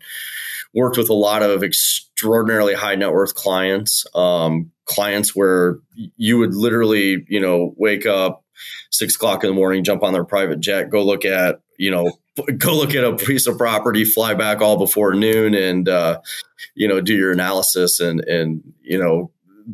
worked 0.75 0.98
with 0.98 1.08
a 1.08 1.14
lot 1.14 1.44
of 1.44 1.62
extraordinarily 1.62 2.75
high 2.75 2.96
net 2.96 3.12
worth 3.12 3.37
clients, 3.37 4.04
um, 4.16 4.72
clients 4.87 5.37
where 5.37 5.78
you 6.16 6.37
would 6.38 6.52
literally, 6.52 7.25
you 7.28 7.38
know, 7.38 7.75
wake 7.76 8.06
up 8.06 8.44
six 8.90 9.14
o'clock 9.14 9.44
in 9.44 9.50
the 9.50 9.54
morning, 9.54 9.84
jump 9.84 10.02
on 10.02 10.12
their 10.12 10.25
private 10.25 10.58
jet, 10.58 10.90
go 10.90 11.04
look 11.04 11.25
at, 11.25 11.60
you 11.76 11.92
know, 11.92 12.10
go 12.58 12.75
look 12.75 12.96
at 12.96 13.04
a 13.04 13.14
piece 13.14 13.46
of 13.46 13.56
property, 13.56 14.04
fly 14.04 14.34
back 14.34 14.60
all 14.60 14.76
before 14.76 15.14
noon, 15.14 15.54
and 15.54 15.88
uh, 15.88 16.18
you 16.75 16.88
know, 16.88 17.00
do 17.00 17.14
your 17.14 17.30
analysis 17.30 18.00
and 18.00 18.18
and 18.25 18.64
you 18.82 18.98
know, 18.98 19.30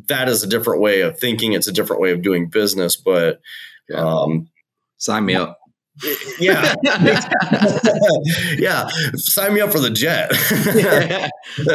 that 0.07 0.29
is 0.29 0.43
a 0.43 0.47
different 0.47 0.81
way 0.81 1.01
of 1.01 1.19
thinking. 1.19 1.53
It's 1.53 1.67
a 1.67 1.73
different 1.73 2.03
way 2.03 2.11
of 2.11 2.21
doing 2.21 2.47
business, 2.47 2.95
but 2.95 3.41
yeah. 3.89 4.03
Um, 4.03 4.49
Sign 4.97 5.25
me 5.25 5.35
up. 5.35 5.59
yeah. 6.39 6.75
yeah. 8.57 8.87
Sign 9.15 9.53
me 9.53 9.61
up 9.61 9.71
for 9.71 9.79
the 9.79 9.89
jet. 9.89 10.33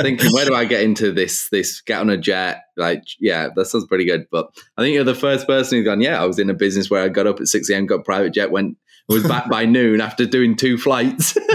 Thinking, 0.02 0.32
where 0.32 0.46
do 0.46 0.54
I 0.54 0.64
get 0.64 0.82
into 0.82 1.12
this? 1.12 1.48
This 1.50 1.80
get 1.80 2.00
on 2.00 2.10
a 2.10 2.16
jet? 2.16 2.62
Like, 2.76 3.02
yeah, 3.18 3.48
that 3.54 3.66
sounds 3.66 3.86
pretty 3.86 4.04
good. 4.04 4.26
But 4.30 4.48
I 4.76 4.82
think 4.82 4.94
you're 4.94 5.04
the 5.04 5.14
first 5.14 5.46
person 5.46 5.78
who's 5.78 5.86
gone, 5.86 6.00
yeah, 6.00 6.20
I 6.20 6.26
was 6.26 6.38
in 6.38 6.50
a 6.50 6.54
business 6.54 6.90
where 6.90 7.02
I 7.02 7.08
got 7.08 7.26
up 7.26 7.40
at 7.40 7.46
6 7.46 7.70
a.m., 7.70 7.86
got 7.86 8.04
private 8.04 8.34
jet, 8.34 8.50
went, 8.50 8.76
was 9.08 9.26
back 9.26 9.48
by 9.48 9.64
noon 9.64 10.00
after 10.00 10.26
doing 10.26 10.56
two 10.56 10.76
flights. 10.76 11.36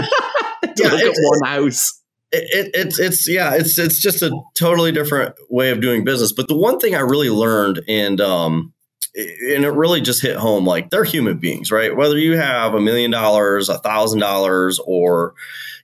yeah, 0.76 0.88
look 0.88 1.00
at 1.00 1.14
one 1.14 1.48
house. 1.48 2.02
It, 2.32 2.44
it, 2.52 2.70
it's 2.74 2.98
it's 2.98 3.28
yeah 3.28 3.54
it's 3.54 3.78
it's 3.78 4.02
just 4.02 4.20
a 4.20 4.36
totally 4.58 4.90
different 4.90 5.36
way 5.48 5.70
of 5.70 5.80
doing 5.80 6.02
business. 6.02 6.32
But 6.32 6.48
the 6.48 6.56
one 6.56 6.80
thing 6.80 6.96
I 6.96 7.00
really 7.00 7.30
learned, 7.30 7.82
and 7.86 8.20
um, 8.20 8.74
and 9.16 9.64
it 9.64 9.70
really 9.70 10.00
just 10.00 10.22
hit 10.22 10.36
home 10.36 10.66
like 10.66 10.90
they're 10.90 11.04
human 11.04 11.38
beings 11.38 11.70
right? 11.70 11.96
Whether 11.96 12.18
you 12.18 12.36
have 12.36 12.74
a 12.74 12.80
million 12.80 13.10
dollars 13.10 13.68
a 13.68 13.78
thousand 13.78 14.20
dollars 14.20 14.78
or 14.84 15.34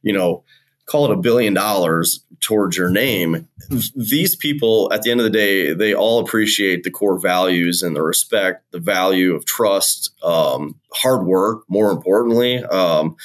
you 0.02 0.12
know 0.12 0.44
call 0.86 1.06
it 1.06 1.12
a 1.12 1.16
billion 1.16 1.54
dollars 1.54 2.24
towards 2.40 2.76
your 2.76 2.90
name 2.90 3.48
these 3.94 4.34
people 4.34 4.92
at 4.92 5.02
the 5.02 5.10
end 5.10 5.20
of 5.20 5.24
the 5.24 5.30
day 5.30 5.72
they 5.72 5.94
all 5.94 6.18
appreciate 6.18 6.82
the 6.82 6.90
core 6.90 7.20
values 7.20 7.82
and 7.82 7.94
the 7.94 8.02
respect 8.02 8.64
the 8.72 8.80
value 8.80 9.34
of 9.34 9.44
trust 9.44 10.10
um, 10.24 10.74
hard 10.92 11.24
work 11.24 11.62
more 11.68 11.90
importantly 11.90 12.62
um, 12.64 13.16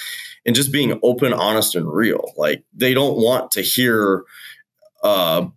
and 0.48 0.56
just 0.56 0.72
being 0.72 0.98
open 1.04 1.34
honest 1.34 1.76
and 1.76 1.94
real. 1.94 2.32
Like 2.38 2.64
they 2.74 2.94
don't 2.96 3.18
want 3.18 3.52
to 3.52 3.62
hear 3.62 4.24
uh, 5.04 5.48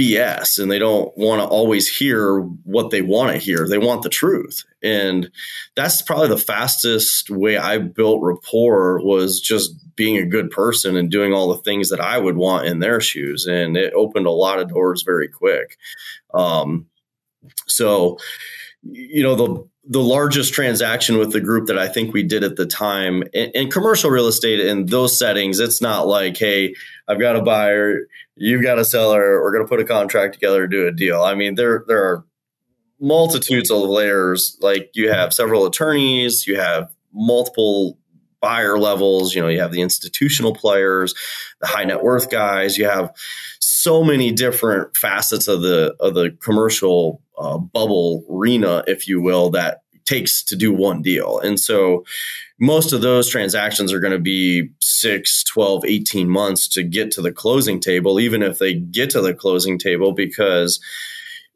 BS 0.00 0.58
and 0.58 0.70
they 0.70 0.78
don't 0.78 1.16
want 1.18 1.42
to 1.42 1.46
always 1.46 1.86
hear 1.86 2.40
what 2.40 2.90
they 2.90 3.02
want 3.02 3.32
to 3.32 3.38
hear. 3.38 3.68
They 3.68 3.76
want 3.76 4.02
the 4.02 4.08
truth. 4.08 4.64
And 4.82 5.30
that's 5.76 6.00
probably 6.00 6.28
the 6.28 6.38
fastest 6.38 7.28
way 7.28 7.58
I 7.58 7.76
built 7.76 8.22
rapport 8.22 9.04
was 9.04 9.40
just 9.40 9.74
being 9.96 10.16
a 10.16 10.24
good 10.24 10.50
person 10.50 10.96
and 10.96 11.10
doing 11.10 11.34
all 11.34 11.48
the 11.48 11.62
things 11.62 11.90
that 11.90 12.00
I 12.00 12.16
would 12.16 12.38
want 12.38 12.66
in 12.66 12.78
their 12.78 13.00
shoes. 13.00 13.44
And 13.44 13.76
it 13.76 13.92
opened 13.92 14.26
a 14.26 14.30
lot 14.30 14.58
of 14.58 14.70
doors 14.70 15.02
very 15.02 15.28
quick. 15.28 15.76
Um, 16.32 16.86
so, 17.66 18.16
you 18.82 19.22
know, 19.22 19.34
the, 19.34 19.68
the 19.84 20.02
largest 20.02 20.52
transaction 20.52 21.18
with 21.18 21.32
the 21.32 21.40
group 21.40 21.66
that 21.66 21.78
I 21.78 21.88
think 21.88 22.12
we 22.12 22.22
did 22.22 22.44
at 22.44 22.56
the 22.56 22.66
time 22.66 23.22
in, 23.32 23.50
in 23.50 23.70
commercial 23.70 24.10
real 24.10 24.26
estate 24.26 24.60
in 24.60 24.86
those 24.86 25.18
settings, 25.18 25.58
it's 25.58 25.80
not 25.80 26.06
like, 26.06 26.36
hey, 26.36 26.74
I've 27.08 27.18
got 27.18 27.36
a 27.36 27.42
buyer, 27.42 28.00
you've 28.36 28.62
got 28.62 28.78
a 28.78 28.84
seller, 28.84 29.40
we're 29.40 29.52
going 29.52 29.64
to 29.64 29.68
put 29.68 29.80
a 29.80 29.84
contract 29.84 30.34
together 30.34 30.62
to 30.62 30.68
do 30.68 30.86
a 30.86 30.92
deal. 30.92 31.22
I 31.22 31.34
mean, 31.34 31.54
there 31.54 31.84
there 31.86 32.02
are 32.02 32.24
multitudes 33.00 33.70
of 33.70 33.80
layers. 33.80 34.58
Like 34.60 34.90
you 34.94 35.10
have 35.10 35.32
several 35.32 35.64
attorneys, 35.66 36.46
you 36.46 36.56
have 36.56 36.92
multiple 37.12 37.98
buyer 38.40 38.78
levels. 38.78 39.34
You 39.34 39.42
know, 39.42 39.48
you 39.48 39.60
have 39.60 39.72
the 39.72 39.82
institutional 39.82 40.54
players, 40.54 41.14
the 41.60 41.66
high 41.66 41.84
net 41.84 42.02
worth 42.02 42.30
guys. 42.30 42.78
You 42.78 42.86
have 42.86 43.14
so 43.60 44.02
many 44.02 44.32
different 44.32 44.96
facets 44.96 45.48
of 45.48 45.62
the 45.62 45.94
of 46.00 46.14
the 46.14 46.30
commercial 46.42 47.20
uh, 47.38 47.58
bubble 47.58 48.24
arena, 48.30 48.84
if 48.86 49.08
you 49.08 49.20
will, 49.20 49.50
that 49.50 49.82
takes 50.04 50.42
to 50.42 50.56
do 50.56 50.72
one 50.72 51.02
deal. 51.02 51.38
And 51.38 51.58
so 51.58 52.04
most 52.58 52.92
of 52.92 53.00
those 53.00 53.28
transactions 53.28 53.92
are 53.92 54.00
going 54.00 54.12
to 54.12 54.18
be 54.18 54.68
6, 54.80 55.44
12, 55.44 55.84
18 55.86 56.28
months 56.28 56.68
to 56.68 56.82
get 56.82 57.10
to 57.12 57.22
the 57.22 57.32
closing 57.32 57.80
table, 57.80 58.20
even 58.20 58.42
if 58.42 58.58
they 58.58 58.74
get 58.74 59.10
to 59.10 59.22
the 59.22 59.32
closing 59.32 59.78
table, 59.78 60.12
because 60.12 60.80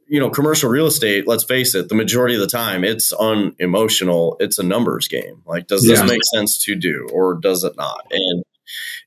you 0.08 0.20
know, 0.20 0.30
commercial 0.30 0.70
real 0.70 0.87
estate, 0.87 1.26
let's 1.26 1.44
face 1.44 1.75
it, 1.75 1.88
the 1.88 1.94
majority 1.94 2.34
of 2.34 2.40
the 2.40 2.46
time 2.46 2.84
it's 2.84 3.12
unemotional. 3.12 4.37
It's 4.40 4.58
a 4.58 4.62
numbers 4.62 5.08
game. 5.08 5.42
Like, 5.46 5.66
does 5.66 5.82
this 5.82 6.00
yeah. 6.00 6.06
make 6.06 6.25
sense 6.34 6.62
to 6.64 6.75
do 6.75 7.08
or 7.12 7.34
does 7.34 7.64
it 7.64 7.76
not? 7.76 8.06
And, 8.11 8.44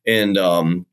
and, 0.05 0.37
um, 0.37 0.85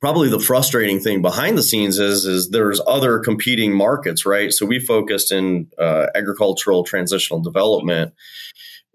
probably 0.00 0.30
the 0.30 0.40
frustrating 0.40 0.98
thing 0.98 1.22
behind 1.22 1.58
the 1.58 1.62
scenes 1.62 1.98
is 1.98 2.24
is 2.24 2.50
there's 2.50 2.80
other 2.86 3.18
competing 3.18 3.74
markets, 3.74 4.24
right? 4.24 4.52
So 4.52 4.66
we 4.66 4.80
focused 4.80 5.30
in 5.30 5.68
uh, 5.78 6.06
agricultural 6.14 6.84
transitional 6.84 7.40
development, 7.40 8.14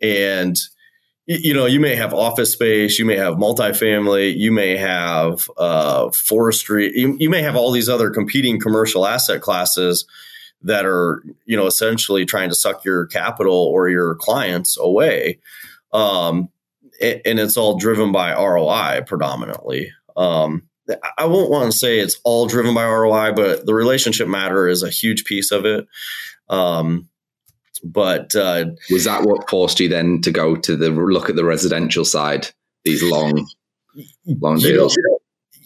and 0.02 0.58
you 1.28 1.54
know, 1.56 1.66
you 1.66 1.80
may 1.80 1.96
have 1.96 2.14
office 2.14 2.52
space, 2.52 3.00
you 3.00 3.06
may 3.06 3.18
have 3.18 3.36
multifamily, 3.36 4.36
you 4.38 4.52
may 4.52 4.78
have 4.78 5.50
uh, 5.58 6.12
forestry, 6.12 6.92
you, 6.96 7.18
you 7.20 7.32
may 7.32 7.42
have 7.42 7.56
all 7.56 7.72
these 7.72 7.90
other 7.90 8.12
competing 8.12 8.60
commercial 8.60 9.08
asset 9.08 9.42
classes 9.42 10.06
that 10.62 10.86
are, 10.86 11.24
you 11.46 11.56
know, 11.56 11.68
essentially 11.68 12.26
trying 12.26 12.50
to 12.50 12.56
suck 12.56 12.84
your 12.84 13.06
capital 13.08 13.54
or 13.54 13.90
your 13.90 14.16
clients 14.16 14.78
away. 14.78 15.40
Um, 15.94 16.50
and 17.02 17.40
it's 17.40 17.58
all 17.58 17.78
driven 17.78 18.12
by 18.12 18.34
ROI 18.34 19.02
predominantly. 19.06 19.92
Um, 20.16 20.64
I 21.18 21.26
won't 21.26 21.50
want 21.50 21.72
to 21.72 21.78
say 21.78 22.00
it's 22.00 22.20
all 22.24 22.48
driven 22.48 22.74
by 22.74 22.86
ROI, 22.86 23.34
but 23.34 23.66
the 23.66 23.74
relationship 23.74 24.28
matter 24.28 24.68
is 24.68 24.84
a 24.84 24.90
huge 24.90 25.26
piece 25.26 25.52
of 25.52 25.66
it. 25.66 25.88
Um, 26.50 27.10
but 27.84 28.36
uh, 28.36 28.66
was 28.90 29.04
that 29.06 29.24
what 29.24 29.50
forced 29.50 29.80
you 29.80 29.90
then 29.90 30.22
to 30.22 30.32
go 30.32 30.56
to 30.56 30.76
the 30.76 30.90
look 30.90 31.30
at 31.30 31.36
the 31.36 31.46
residential 31.46 32.06
side? 32.06 32.48
These 32.84 33.04
long, 33.04 33.48
long 34.42 34.60
deals. 34.60 34.96
You 34.96 35.04
know, 35.04 35.18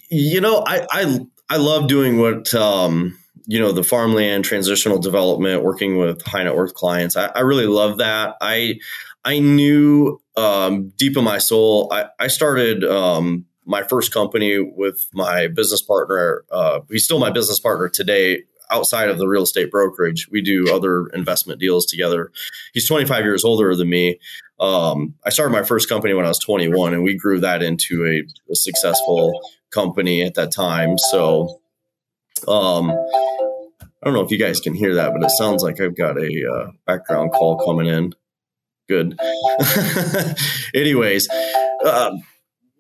you 0.10 0.41
know 0.41 0.63
I, 0.65 0.88
I 0.91 1.19
I 1.50 1.58
love 1.58 1.88
doing 1.88 2.17
what 2.17 2.53
um, 2.53 3.17
you 3.49 3.59
know 3.59 3.71
the 3.71 3.83
farmland 3.83 4.45
transitional 4.45 4.99
development, 4.99 5.63
working 5.63 5.97
with 5.97 6.21
high 6.21 6.43
net 6.43 6.55
worth 6.55 6.75
clients. 6.75 7.17
I, 7.17 7.31
I 7.33 7.39
really 7.39 7.65
love 7.65 7.97
that. 7.97 8.35
I 8.39 8.75
I 9.25 9.39
knew 9.39 10.21
um, 10.37 10.93
deep 10.97 11.17
in 11.17 11.23
my 11.23 11.39
soul. 11.39 11.91
I, 11.91 12.05
I 12.19 12.27
started 12.27 12.83
um, 12.83 13.45
my 13.65 13.81
first 13.81 14.13
company 14.13 14.59
with 14.59 15.03
my 15.13 15.47
business 15.47 15.81
partner. 15.81 16.45
Uh, 16.51 16.81
he's 16.91 17.05
still 17.05 17.17
my 17.17 17.31
business 17.31 17.59
partner 17.59 17.89
today. 17.89 18.43
Outside 18.69 19.09
of 19.09 19.17
the 19.17 19.27
real 19.27 19.41
estate 19.41 19.71
brokerage, 19.71 20.29
we 20.29 20.43
do 20.43 20.71
other 20.71 21.07
investment 21.07 21.59
deals 21.59 21.87
together. 21.87 22.31
He's 22.71 22.87
25 22.87 23.23
years 23.23 23.43
older 23.43 23.75
than 23.75 23.89
me. 23.89 24.19
Um, 24.59 25.15
I 25.25 25.31
started 25.31 25.53
my 25.53 25.63
first 25.63 25.89
company 25.89 26.13
when 26.13 26.25
I 26.25 26.27
was 26.27 26.37
21, 26.37 26.93
and 26.93 27.01
we 27.01 27.15
grew 27.15 27.39
that 27.39 27.63
into 27.63 28.05
a, 28.05 28.51
a 28.51 28.55
successful 28.55 29.41
company 29.71 30.21
at 30.21 30.35
that 30.35 30.51
time. 30.51 30.99
So, 30.99 31.58
um, 32.48 32.91
I 32.91 34.05
don't 34.05 34.13
know 34.13 34.22
if 34.22 34.31
you 34.31 34.38
guys 34.38 34.60
can 34.60 34.74
hear 34.74 34.96
that, 34.96 35.12
but 35.13 35.24
it 35.24 35.31
sounds 35.31 35.62
like 35.63 35.81
I've 35.81 35.96
got 35.96 36.17
a 36.17 36.51
uh, 36.53 36.72
background 36.86 37.31
call 37.31 37.63
coming 37.65 37.88
in. 37.88 38.13
Good. 38.88 39.19
Anyways, 40.74 41.29
uh, 41.86 42.17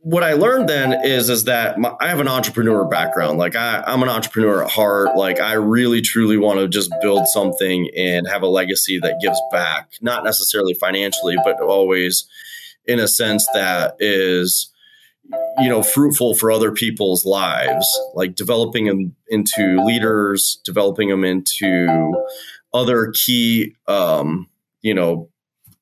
what 0.01 0.23
I 0.23 0.33
learned 0.33 0.69
then 0.69 1.05
is 1.05 1.29
is 1.29 1.43
that 1.43 1.77
my, 1.77 1.93
I 1.99 2.07
have 2.07 2.19
an 2.19 2.27
entrepreneur 2.27 2.85
background. 2.85 3.37
Like 3.37 3.55
I, 3.55 3.83
I'm 3.85 4.01
an 4.01 4.09
entrepreneur 4.09 4.63
at 4.63 4.71
heart. 4.71 5.15
Like 5.15 5.39
I 5.39 5.53
really 5.53 6.01
truly 6.01 6.37
want 6.37 6.59
to 6.59 6.67
just 6.67 6.91
build 7.01 7.27
something 7.27 7.89
and 7.95 8.27
have 8.27 8.41
a 8.41 8.47
legacy 8.47 8.99
that 8.99 9.19
gives 9.21 9.39
back, 9.51 9.91
not 10.01 10.23
necessarily 10.23 10.73
financially, 10.73 11.35
but 11.43 11.61
always 11.61 12.27
in 12.85 12.99
a 12.99 13.07
sense 13.07 13.47
that 13.53 13.95
is 13.99 14.71
you 15.59 15.69
know 15.69 15.83
fruitful 15.83 16.35
for 16.35 16.51
other 16.51 16.71
people's 16.71 17.25
lives 17.25 17.87
like 18.15 18.35
developing 18.35 18.85
them 18.85 19.15
into 19.27 19.83
leaders 19.85 20.59
developing 20.63 21.09
them 21.09 21.23
into 21.23 22.13
other 22.73 23.11
key 23.15 23.75
um, 23.87 24.47
you 24.81 24.93
know 24.93 25.29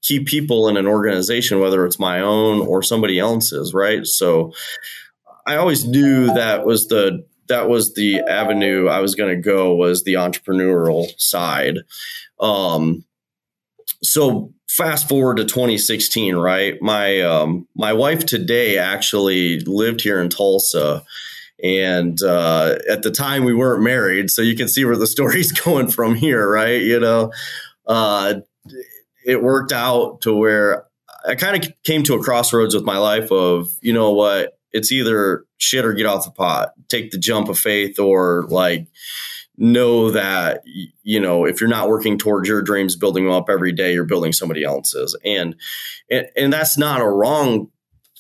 key 0.02 0.24
people 0.24 0.68
in 0.68 0.78
an 0.78 0.88
organization, 0.88 1.60
whether 1.60 1.86
it's 1.86 2.00
my 2.00 2.22
own 2.22 2.66
or 2.66 2.82
somebody 2.82 3.20
else's, 3.20 3.74
right? 3.74 4.06
So 4.06 4.54
I 5.46 5.56
always 5.58 5.86
knew 5.86 6.28
that 6.28 6.66
was 6.66 6.88
the 6.88 7.26
that 7.48 7.70
was 7.70 7.94
the 7.94 8.20
avenue 8.22 8.88
I 8.88 9.00
was 9.00 9.16
going 9.16 9.34
to 9.34 9.42
go 9.42 9.76
was 9.76 10.04
the 10.04 10.16
entrepreneurial 10.16 11.08
side. 11.18 11.80
Um, 12.40 13.06
so 14.04 14.54
fast 14.70 15.08
forward 15.08 15.38
to 15.38 15.46
2016, 15.46 16.36
right? 16.36 16.82
My 16.82 17.22
um, 17.22 17.68
my 17.76 17.94
wife 17.94 18.26
today 18.26 18.78
actually 18.78 19.60
lived 19.62 20.02
here 20.02 20.22
in 20.22 20.30
Tulsa, 20.30 21.04
and 21.64 22.22
uh, 22.22 22.78
at 22.90 23.04
the 23.04 23.12
time 23.12 23.44
we 23.44 23.54
weren't 23.54 23.84
married, 23.84 24.30
so 24.30 24.42
you 24.42 24.56
can 24.56 24.68
see 24.68 24.86
where 24.86 24.98
the 24.98 25.08
story's 25.16 25.52
going 25.52 25.90
from 25.90 26.16
here, 26.16 26.50
right? 26.50 26.82
You 26.82 27.00
know, 27.00 27.32
uh, 27.86 28.36
it 29.26 29.42
worked 29.42 29.72
out 29.72 30.22
to 30.22 30.34
where 30.36 30.86
I 31.28 31.36
kind 31.36 31.62
of 31.62 31.72
came 31.84 32.04
to 32.04 32.16
a 32.16 32.24
crossroads 32.24 32.74
with 32.74 32.86
my 32.86 32.98
life 32.98 33.32
of, 33.32 33.68
you 33.82 33.92
know 33.92 34.14
what, 34.14 34.58
it's 34.72 34.92
either 34.92 35.46
shit 35.58 35.86
or 35.86 35.94
get 35.94 36.06
off 36.06 36.24
the 36.24 36.32
pot, 36.32 36.72
take 36.88 37.12
the 37.12 37.18
jump 37.18 37.50
of 37.50 37.60
faith, 37.60 38.00
or 38.00 38.46
like 38.48 38.88
know 39.58 40.12
that, 40.12 40.62
you 41.04 41.20
know, 41.20 41.46
if 41.46 41.60
you're 41.60 41.70
not 41.70 41.90
working 41.90 42.18
towards 42.18 42.48
your 42.48 42.62
dreams, 42.62 42.96
building 42.96 43.26
them 43.26 43.34
up 43.34 43.50
every 43.50 43.72
day, 43.72 43.94
you're 43.94 44.06
building 44.06 44.34
somebody 44.34 44.64
else's. 44.64 45.18
And, 45.26 45.56
and, 46.12 46.28
and 46.36 46.54
that's 46.54 46.78
not 46.78 47.02
a 47.02 47.08
wrong 47.08 47.70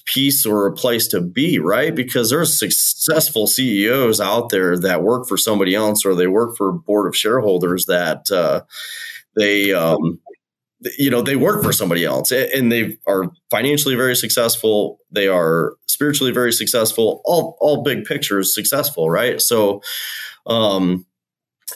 piece 0.06 0.46
or 0.46 0.66
a 0.66 0.74
place 0.74 1.08
to 1.10 1.22
be, 1.22 1.60
right? 1.60 1.94
Because 1.94 2.30
there's 2.30 2.58
successful 2.58 3.46
CEOs 3.46 4.20
out 4.20 4.50
there 4.50 4.78
that 4.80 5.04
work 5.04 5.28
for 5.28 5.38
somebody 5.38 5.76
else 5.76 6.06
or 6.06 6.16
they 6.16 6.28
work 6.28 6.56
for 6.58 6.70
a 6.70 6.74
board 6.74 7.08
of 7.08 7.16
shareholders 7.16 7.86
that 7.86 8.32
uh, 8.32 8.62
they 9.36 9.74
um, 9.74 10.20
you 10.98 11.10
know 11.10 11.22
they 11.22 11.36
work 11.36 11.64
for 11.64 11.74
somebody 11.74 12.06
else 12.06 12.32
and 12.32 12.72
they 12.72 12.98
are 13.08 13.32
financially 13.50 13.96
very 13.96 14.16
successful 14.16 15.00
they 15.12 15.28
are 15.28 15.74
spiritually 15.88 16.32
very 16.32 16.52
successful 16.52 17.22
all 17.26 17.58
all 17.60 17.82
big 17.82 18.06
pictures 18.06 18.54
successful 18.54 19.10
right 19.10 19.42
so 19.42 19.82
um 20.46 21.06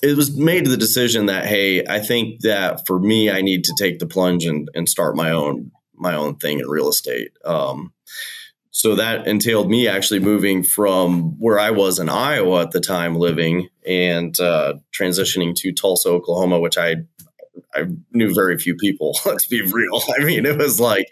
it 0.02 0.16
was 0.16 0.36
made 0.38 0.66
the 0.66 0.78
decision 0.78 1.26
that 1.26 1.46
hey 1.46 1.86
i 1.88 2.00
think 2.00 2.42
that 2.42 2.86
for 2.88 3.00
me 3.00 3.30
i 3.30 3.42
need 3.42 3.64
to 3.64 3.74
take 3.78 4.00
the 4.00 4.08
plunge 4.08 4.46
and, 4.46 4.70
and 4.74 4.88
start 4.88 5.16
my 5.16 5.32
own 5.32 5.72
my 5.96 6.16
own 6.16 6.36
thing 6.36 6.60
in 6.60 6.68
real 6.68 6.90
estate 6.90 7.32
um 7.46 7.92
so 8.74 8.96
that 8.96 9.28
entailed 9.28 9.70
me 9.70 9.88
actually 9.88 10.22
moving 10.22 10.64
from 10.64 11.38
where 11.40 11.60
I 11.60 11.72
was 11.72 12.00
in 12.00 12.08
Iowa 12.08 12.62
at 12.62 12.72
the 12.72 12.80
time 12.80 13.16
living 13.16 13.68
and 13.86 14.40
uh, 14.40 14.76
transitioning 14.98 15.54
to 15.58 15.74
Tulsa, 15.74 16.08
Oklahoma, 16.08 16.60
which 16.60 16.78
I 16.78 16.96
I 17.74 17.86
knew 18.12 18.34
very 18.34 18.58
few 18.58 18.76
people. 18.76 19.18
Let's 19.26 19.48
be 19.48 19.62
real. 19.62 20.02
I 20.20 20.24
mean, 20.24 20.46
it 20.46 20.58
was 20.58 20.80
like 20.80 21.06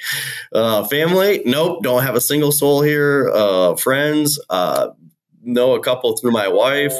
uh, 0.54 0.86
family. 0.86 1.42
Nope, 1.46 1.84
don't 1.84 2.04
have 2.04 2.16
a 2.16 2.22
single 2.22 2.52
soul 2.52 2.82
here. 2.82 3.30
Uh, 3.34 3.76
friends, 3.76 4.40
uh, 4.50 4.90
know 5.42 5.76
a 5.76 5.82
couple 5.82 6.16
through 6.18 6.32
my 6.32 6.48
wife, 6.48 6.96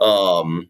um, 0.00 0.68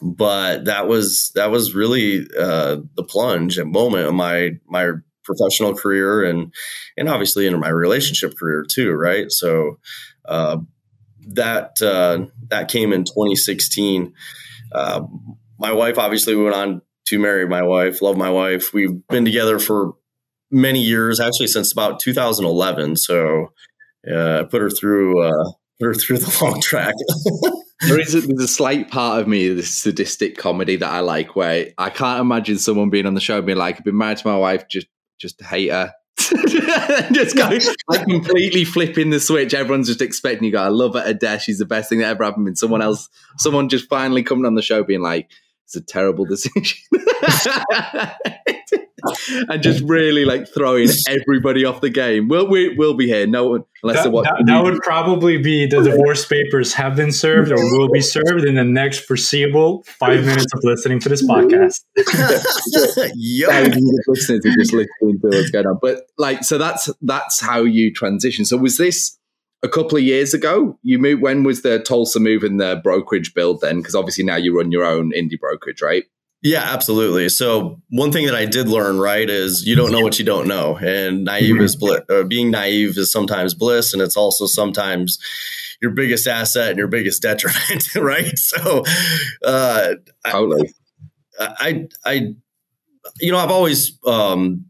but 0.00 0.64
that 0.64 0.88
was 0.88 1.30
that 1.34 1.50
was 1.50 1.74
really 1.74 2.26
uh, 2.38 2.76
the 2.96 3.04
plunge 3.04 3.58
and 3.58 3.72
moment 3.72 4.06
of 4.06 4.14
my 4.14 4.52
my 4.66 4.92
professional 5.24 5.74
career 5.74 6.22
and 6.24 6.52
and 6.96 7.08
obviously 7.08 7.46
in 7.46 7.58
my 7.58 7.68
relationship 7.68 8.36
career 8.36 8.64
too. 8.68 8.92
Right, 8.92 9.30
so 9.30 9.78
uh, 10.24 10.58
that 11.28 11.80
uh, 11.82 12.26
that 12.48 12.68
came 12.68 12.92
in 12.92 13.04
2016. 13.04 14.12
my 15.58 15.72
wife 15.72 15.98
obviously 15.98 16.34
went 16.34 16.54
on 16.54 16.82
to 17.06 17.18
marry 17.18 17.46
my 17.46 17.62
wife, 17.62 18.02
love 18.02 18.16
my 18.16 18.30
wife. 18.30 18.72
We've 18.72 19.06
been 19.08 19.24
together 19.24 19.58
for 19.58 19.94
many 20.50 20.80
years, 20.80 21.20
actually 21.20 21.48
since 21.48 21.72
about 21.72 22.00
2011. 22.00 22.96
So 22.96 23.52
uh, 24.10 24.40
I 24.40 24.42
put 24.44 24.62
her 24.62 24.70
through 24.70 25.22
uh, 25.22 25.52
put 25.80 25.86
her 25.86 25.94
through 25.94 26.18
the 26.18 26.38
long 26.42 26.60
track. 26.60 26.94
there 27.80 28.00
is 28.00 28.14
a, 28.14 28.20
there's 28.20 28.42
a 28.42 28.48
slight 28.48 28.90
part 28.90 29.20
of 29.20 29.28
me, 29.28 29.48
this 29.48 29.74
sadistic 29.74 30.38
comedy 30.38 30.76
that 30.76 30.90
I 30.90 31.00
like, 31.00 31.36
where 31.36 31.68
I 31.78 31.90
can't 31.90 32.20
imagine 32.20 32.58
someone 32.58 32.90
being 32.90 33.06
on 33.06 33.14
the 33.14 33.20
show 33.20 33.38
and 33.38 33.46
being 33.46 33.58
like, 33.58 33.76
"I've 33.76 33.84
been 33.84 33.96
married 33.96 34.18
to 34.18 34.28
my 34.28 34.36
wife, 34.36 34.68
just 34.68 34.86
just 35.18 35.40
hate 35.42 35.70
her." 35.70 35.92
just 37.12 37.36
go 37.36 37.58
like 37.88 38.06
completely 38.06 38.64
flipping 38.64 39.10
the 39.10 39.18
switch. 39.18 39.52
Everyone's 39.52 39.88
just 39.88 40.00
expecting 40.00 40.44
you 40.44 40.52
go, 40.52 40.62
I 40.62 40.68
love 40.68 40.94
her 40.94 41.02
to 41.02 41.12
death. 41.14 41.42
She's 41.42 41.58
the 41.58 41.64
best 41.64 41.88
thing 41.88 41.98
that 41.98 42.06
ever 42.06 42.24
happened. 42.24 42.46
And 42.46 42.56
someone 42.56 42.82
else, 42.82 43.08
someone 43.38 43.68
just 43.68 43.88
finally 43.88 44.22
coming 44.22 44.46
on 44.46 44.54
the 44.54 44.62
show 44.62 44.84
being 44.84 45.02
like, 45.02 45.28
it's 45.64 45.76
a 45.76 45.80
terrible 45.80 46.24
decision. 46.24 46.78
and 49.48 49.62
just 49.62 49.82
really 49.84 50.24
like 50.24 50.48
throwing 50.48 50.88
everybody 51.08 51.64
off 51.64 51.80
the 51.80 51.90
game. 51.90 52.28
We'll 52.28 52.48
we, 52.48 52.74
will 52.76 52.94
be 52.94 53.06
here. 53.06 53.26
No 53.26 53.48
one 53.48 53.64
unless 53.82 54.04
that, 54.04 54.10
that, 54.10 54.44
that 54.46 54.62
would 54.62 54.80
probably 54.82 55.38
be 55.38 55.66
the 55.66 55.82
divorce 55.82 56.26
papers 56.26 56.74
have 56.74 56.96
been 56.96 57.12
served 57.12 57.50
or 57.50 57.56
will 57.56 57.90
be 57.90 58.00
served 58.00 58.44
in 58.44 58.54
the 58.54 58.64
next 58.64 59.00
foreseeable 59.00 59.84
five 59.84 60.24
minutes 60.24 60.46
of 60.54 60.60
listening 60.62 61.00
to 61.00 61.08
this 61.08 61.26
podcast. 61.26 61.80
yeah, 63.14 63.68
listeners 64.06 64.44
are 64.46 64.56
just 64.56 64.72
listening 64.72 65.20
to 65.20 65.28
what's 65.28 65.50
going 65.50 65.66
on. 65.66 65.78
But 65.80 66.02
like, 66.18 66.44
so 66.44 66.58
that's 66.58 66.90
that's 67.02 67.40
how 67.40 67.62
you 67.62 67.92
transition. 67.92 68.44
So 68.44 68.56
was 68.56 68.76
this? 68.76 69.18
A 69.64 69.68
couple 69.68 69.96
of 69.96 70.04
years 70.04 70.34
ago. 70.34 70.78
You 70.82 70.98
moved. 70.98 71.22
When 71.22 71.42
was 71.42 71.62
the 71.62 71.80
Tulsa 71.80 72.20
move 72.20 72.44
and 72.44 72.60
the 72.60 72.80
brokerage 72.84 73.34
build 73.34 73.62
then? 73.62 73.78
Because 73.78 73.94
obviously 73.94 74.22
now 74.22 74.36
you 74.36 74.56
run 74.56 74.70
your 74.70 74.84
own 74.84 75.10
indie 75.12 75.40
brokerage, 75.40 75.82
right? 75.82 76.04
Yeah, 76.42 76.62
absolutely. 76.62 77.30
So 77.30 77.80
one 77.88 78.12
thing 78.12 78.26
that 78.26 78.34
I 78.34 78.44
did 78.44 78.68
learn, 78.68 78.98
right, 78.98 79.28
is 79.30 79.66
you 79.66 79.74
don't 79.74 79.90
know 79.90 80.02
what 80.02 80.18
you 80.18 80.26
don't 80.26 80.46
know, 80.46 80.76
and 80.76 81.24
naive 81.24 81.58
is 81.58 81.74
bliss. 81.74 82.02
Uh, 82.10 82.22
being 82.22 82.50
naive 82.50 82.98
is 82.98 83.10
sometimes 83.10 83.54
bliss, 83.54 83.94
and 83.94 84.02
it's 84.02 84.16
also 84.16 84.44
sometimes 84.44 85.18
your 85.80 85.92
biggest 85.92 86.26
asset 86.26 86.68
and 86.68 86.78
your 86.78 86.88
biggest 86.88 87.22
detriment, 87.22 87.94
right? 87.96 88.38
So, 88.38 88.84
uh, 89.42 89.94
totally. 90.28 90.74
I, 91.40 91.88
I, 92.04 92.10
I, 92.12 92.34
you 93.20 93.32
know, 93.32 93.38
I've 93.38 93.50
always 93.50 93.98
um, 94.06 94.66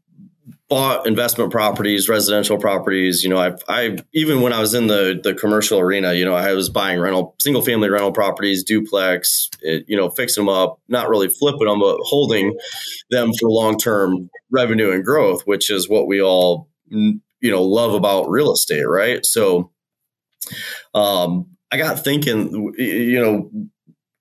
bought 0.74 1.06
investment 1.06 1.52
properties, 1.52 2.08
residential 2.08 2.58
properties. 2.58 3.22
You 3.22 3.30
know, 3.30 3.38
I've, 3.38 3.62
I 3.68 3.96
even 4.12 4.40
when 4.40 4.52
I 4.52 4.58
was 4.58 4.74
in 4.74 4.88
the 4.88 5.20
the 5.22 5.32
commercial 5.32 5.78
arena, 5.78 6.14
you 6.14 6.24
know, 6.24 6.34
I 6.34 6.52
was 6.52 6.68
buying 6.68 6.98
rental, 6.98 7.36
single 7.38 7.62
family 7.62 7.88
rental 7.88 8.10
properties, 8.10 8.64
duplex, 8.64 9.48
it, 9.60 9.84
you 9.86 9.96
know, 9.96 10.10
fixing 10.10 10.44
them 10.44 10.48
up, 10.48 10.80
not 10.88 11.08
really 11.08 11.28
flipping 11.28 11.68
them, 11.68 11.78
but 11.78 11.96
holding 12.00 12.58
them 13.10 13.30
for 13.38 13.48
long 13.48 13.78
term 13.78 14.28
revenue 14.50 14.90
and 14.90 15.04
growth, 15.04 15.42
which 15.42 15.70
is 15.70 15.88
what 15.88 16.08
we 16.08 16.20
all 16.20 16.68
you 16.88 17.20
know 17.40 17.62
love 17.62 17.94
about 17.94 18.28
real 18.28 18.52
estate, 18.52 18.82
right? 18.82 19.24
So, 19.24 19.70
um, 20.92 21.50
I 21.70 21.76
got 21.76 22.02
thinking, 22.02 22.74
you 22.76 23.20
know, 23.20 23.48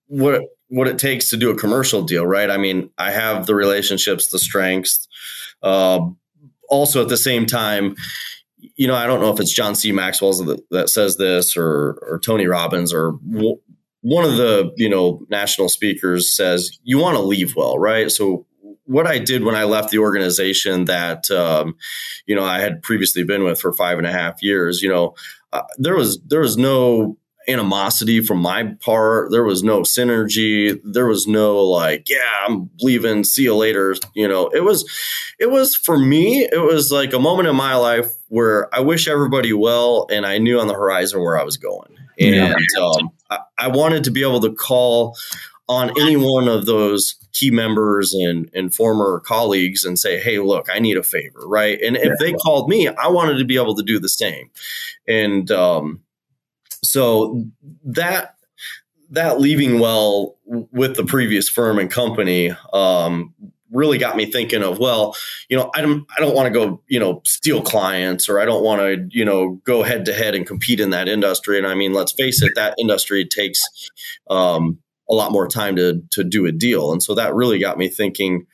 what 0.05 0.43
what 0.67 0.87
it 0.87 0.99
takes 0.99 1.31
to 1.31 1.37
do 1.37 1.49
a 1.49 1.57
commercial 1.57 2.03
deal, 2.03 2.27
right? 2.27 2.51
I 2.51 2.57
mean, 2.57 2.91
I 2.99 3.09
have 3.09 3.47
the 3.47 3.55
relationships, 3.55 4.27
the 4.27 4.37
strengths. 4.37 5.07
Uh, 5.63 6.09
also, 6.73 7.01
at 7.01 7.09
the 7.09 7.17
same 7.17 7.45
time, 7.45 7.95
you 8.75 8.87
know, 8.87 8.95
I 8.95 9.05
don't 9.05 9.21
know 9.21 9.31
if 9.31 9.39
it's 9.39 9.53
John 9.53 9.75
C. 9.75 9.91
Maxwell 9.91 10.33
that, 10.45 10.61
that 10.71 10.89
says 10.89 11.17
this 11.17 11.55
or 11.55 11.99
or 12.01 12.19
Tony 12.19 12.47
Robbins 12.47 12.93
or 12.93 13.13
w- 13.29 13.59
one 14.01 14.25
of 14.25 14.37
the 14.37 14.71
you 14.75 14.89
know 14.89 15.25
national 15.29 15.69
speakers 15.69 16.35
says 16.35 16.77
you 16.83 16.97
want 16.97 17.15
to 17.15 17.21
leave 17.21 17.55
well, 17.55 17.77
right? 17.77 18.11
So 18.11 18.45
what 18.85 19.07
I 19.07 19.17
did 19.19 19.43
when 19.43 19.55
I 19.55 19.63
left 19.63 19.91
the 19.91 19.99
organization 19.99 20.85
that 20.85 21.29
um, 21.31 21.75
you 22.25 22.35
know 22.35 22.43
I 22.43 22.59
had 22.59 22.81
previously 22.81 23.23
been 23.23 23.43
with 23.43 23.59
for 23.59 23.73
five 23.73 23.97
and 23.97 24.07
a 24.07 24.11
half 24.11 24.41
years, 24.41 24.81
you 24.81 24.89
know, 24.89 25.15
uh, 25.51 25.63
there 25.77 25.95
was 25.95 26.19
there 26.25 26.41
was 26.41 26.57
no 26.57 27.17
animosity 27.47 28.21
from 28.21 28.39
my 28.39 28.75
part. 28.79 29.31
There 29.31 29.43
was 29.43 29.63
no 29.63 29.81
synergy. 29.81 30.79
There 30.83 31.07
was 31.07 31.27
no 31.27 31.63
like, 31.63 32.09
yeah, 32.09 32.45
I'm 32.47 32.69
leaving. 32.81 33.23
See 33.23 33.43
you 33.43 33.55
later. 33.55 33.95
You 34.15 34.27
know, 34.27 34.47
it 34.49 34.61
was, 34.61 34.89
it 35.39 35.51
was 35.51 35.75
for 35.75 35.97
me. 35.97 36.45
It 36.45 36.63
was 36.63 36.91
like 36.91 37.13
a 37.13 37.19
moment 37.19 37.47
in 37.47 37.55
my 37.55 37.75
life 37.75 38.11
where 38.27 38.73
I 38.73 38.79
wish 38.79 39.07
everybody 39.07 39.53
well, 39.53 40.07
and 40.09 40.25
I 40.25 40.37
knew 40.37 40.59
on 40.59 40.67
the 40.67 40.73
horizon 40.73 41.21
where 41.21 41.39
I 41.39 41.43
was 41.43 41.57
going, 41.57 41.95
and 42.19 42.35
yeah. 42.35 42.81
um, 42.81 43.09
I, 43.29 43.39
I 43.57 43.67
wanted 43.67 44.03
to 44.05 44.11
be 44.11 44.23
able 44.23 44.41
to 44.41 44.53
call 44.53 45.15
on 45.69 45.91
any 46.01 46.15
one 46.17 46.47
of 46.47 46.65
those 46.65 47.15
key 47.31 47.49
members 47.49 48.13
and, 48.13 48.49
and 48.53 48.75
former 48.75 49.21
colleagues 49.25 49.85
and 49.85 49.97
say, 49.97 50.19
hey, 50.19 50.39
look, 50.39 50.67
I 50.71 50.79
need 50.79 50.97
a 50.97 51.03
favor, 51.03 51.47
right? 51.47 51.79
And 51.81 51.95
if 51.95 52.11
they 52.19 52.33
called 52.33 52.69
me, 52.69 52.87
I 52.87 53.07
wanted 53.07 53.37
to 53.37 53.45
be 53.45 53.55
able 53.55 53.75
to 53.75 53.83
do 53.83 53.97
the 53.97 54.09
same. 54.09 54.51
And 55.07 55.49
um, 55.51 56.01
so 56.83 57.45
that 57.85 58.35
that 59.09 59.39
leaving 59.39 59.79
well 59.79 60.35
with 60.45 60.95
the 60.95 61.05
previous 61.05 61.47
firm 61.47 61.77
and 61.77 61.89
company 61.89 62.51
um, 62.73 63.33
really 63.71 63.97
got 63.97 64.15
me 64.15 64.25
thinking 64.25 64.63
of 64.63 64.77
well 64.77 65.15
you 65.49 65.57
know 65.57 65.71
i 65.75 65.81
don't 65.81 66.05
i 66.15 66.19
don't 66.19 66.35
want 66.35 66.45
to 66.45 66.53
go 66.53 66.81
you 66.87 66.99
know 66.99 67.21
steal 67.25 67.61
clients 67.61 68.29
or 68.29 68.39
i 68.39 68.45
don't 68.45 68.63
want 68.63 68.79
to 68.79 69.07
you 69.09 69.25
know 69.25 69.59
go 69.65 69.81
head 69.81 70.05
to 70.05 70.13
head 70.13 70.35
and 70.35 70.45
compete 70.45 70.79
in 70.79 70.91
that 70.91 71.07
industry. 71.09 71.57
And 71.57 71.67
i 71.67 71.73
mean 71.73 71.93
let's 71.93 72.11
face 72.11 72.41
it 72.41 72.53
that 72.55 72.75
industry 72.77 73.25
takes 73.25 73.61
um, 74.29 74.79
a 75.09 75.13
lot 75.13 75.31
more 75.31 75.47
time 75.47 75.75
to 75.75 76.01
to 76.11 76.23
do 76.23 76.45
a 76.45 76.51
deal. 76.51 76.91
And 76.91 77.01
so 77.01 77.15
that 77.15 77.33
really 77.33 77.59
got 77.59 77.77
me 77.77 77.89
thinking 77.89 78.45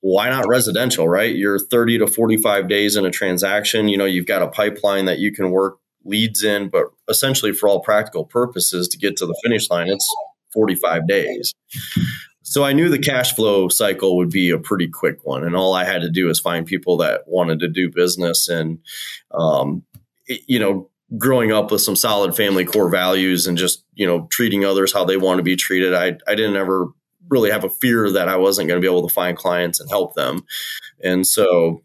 why 0.00 0.30
not 0.30 0.46
residential 0.46 1.08
right? 1.08 1.34
You're 1.34 1.58
30 1.58 1.98
to 1.98 2.06
45 2.06 2.68
days 2.68 2.94
in 2.94 3.04
a 3.04 3.10
transaction. 3.10 3.88
You 3.88 3.98
know 3.98 4.04
you've 4.04 4.26
got 4.26 4.42
a 4.42 4.48
pipeline 4.48 5.06
that 5.06 5.18
you 5.18 5.32
can 5.32 5.50
work 5.50 5.78
leads 6.04 6.42
in, 6.42 6.68
but 6.68 6.86
essentially 7.08 7.52
for 7.52 7.68
all 7.68 7.80
practical 7.80 8.24
purposes 8.24 8.88
to 8.88 8.98
get 8.98 9.16
to 9.16 9.26
the 9.26 9.38
finish 9.44 9.70
line, 9.70 9.88
it's 9.88 10.08
45 10.52 11.06
days. 11.06 11.54
So 12.42 12.64
I 12.64 12.72
knew 12.72 12.88
the 12.88 12.98
cash 12.98 13.34
flow 13.34 13.68
cycle 13.68 14.16
would 14.16 14.30
be 14.30 14.50
a 14.50 14.58
pretty 14.58 14.88
quick 14.88 15.18
one, 15.24 15.44
and 15.44 15.54
all 15.54 15.74
I 15.74 15.84
had 15.84 16.00
to 16.00 16.10
do 16.10 16.30
is 16.30 16.40
find 16.40 16.64
people 16.64 16.96
that 16.98 17.24
wanted 17.26 17.60
to 17.60 17.68
do 17.68 17.90
business, 17.90 18.48
and 18.48 18.78
um, 19.32 19.82
it, 20.26 20.40
you 20.46 20.58
know, 20.58 20.88
growing 21.18 21.52
up 21.52 21.70
with 21.70 21.82
some 21.82 21.96
solid 21.96 22.34
family 22.34 22.64
core 22.64 22.88
values 22.88 23.46
and 23.46 23.58
just 23.58 23.84
you 23.94 24.06
know 24.06 24.26
treating 24.30 24.64
others 24.64 24.94
how 24.94 25.04
they 25.04 25.18
want 25.18 25.38
to 25.38 25.42
be 25.42 25.56
treated. 25.56 25.92
I 25.92 26.16
I 26.26 26.34
didn't 26.34 26.56
ever 26.56 26.86
really 27.28 27.50
have 27.50 27.64
a 27.64 27.68
fear 27.68 28.10
that 28.10 28.30
I 28.30 28.36
wasn't 28.36 28.68
going 28.68 28.80
to 28.80 28.84
be 28.84 28.90
able 28.90 29.06
to 29.06 29.12
find 29.14 29.36
clients 29.36 29.78
and 29.78 29.90
help 29.90 30.14
them, 30.14 30.40
and 31.04 31.26
so 31.26 31.82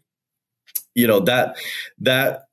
you 0.94 1.06
know 1.06 1.20
that 1.20 1.56
that 1.98 2.44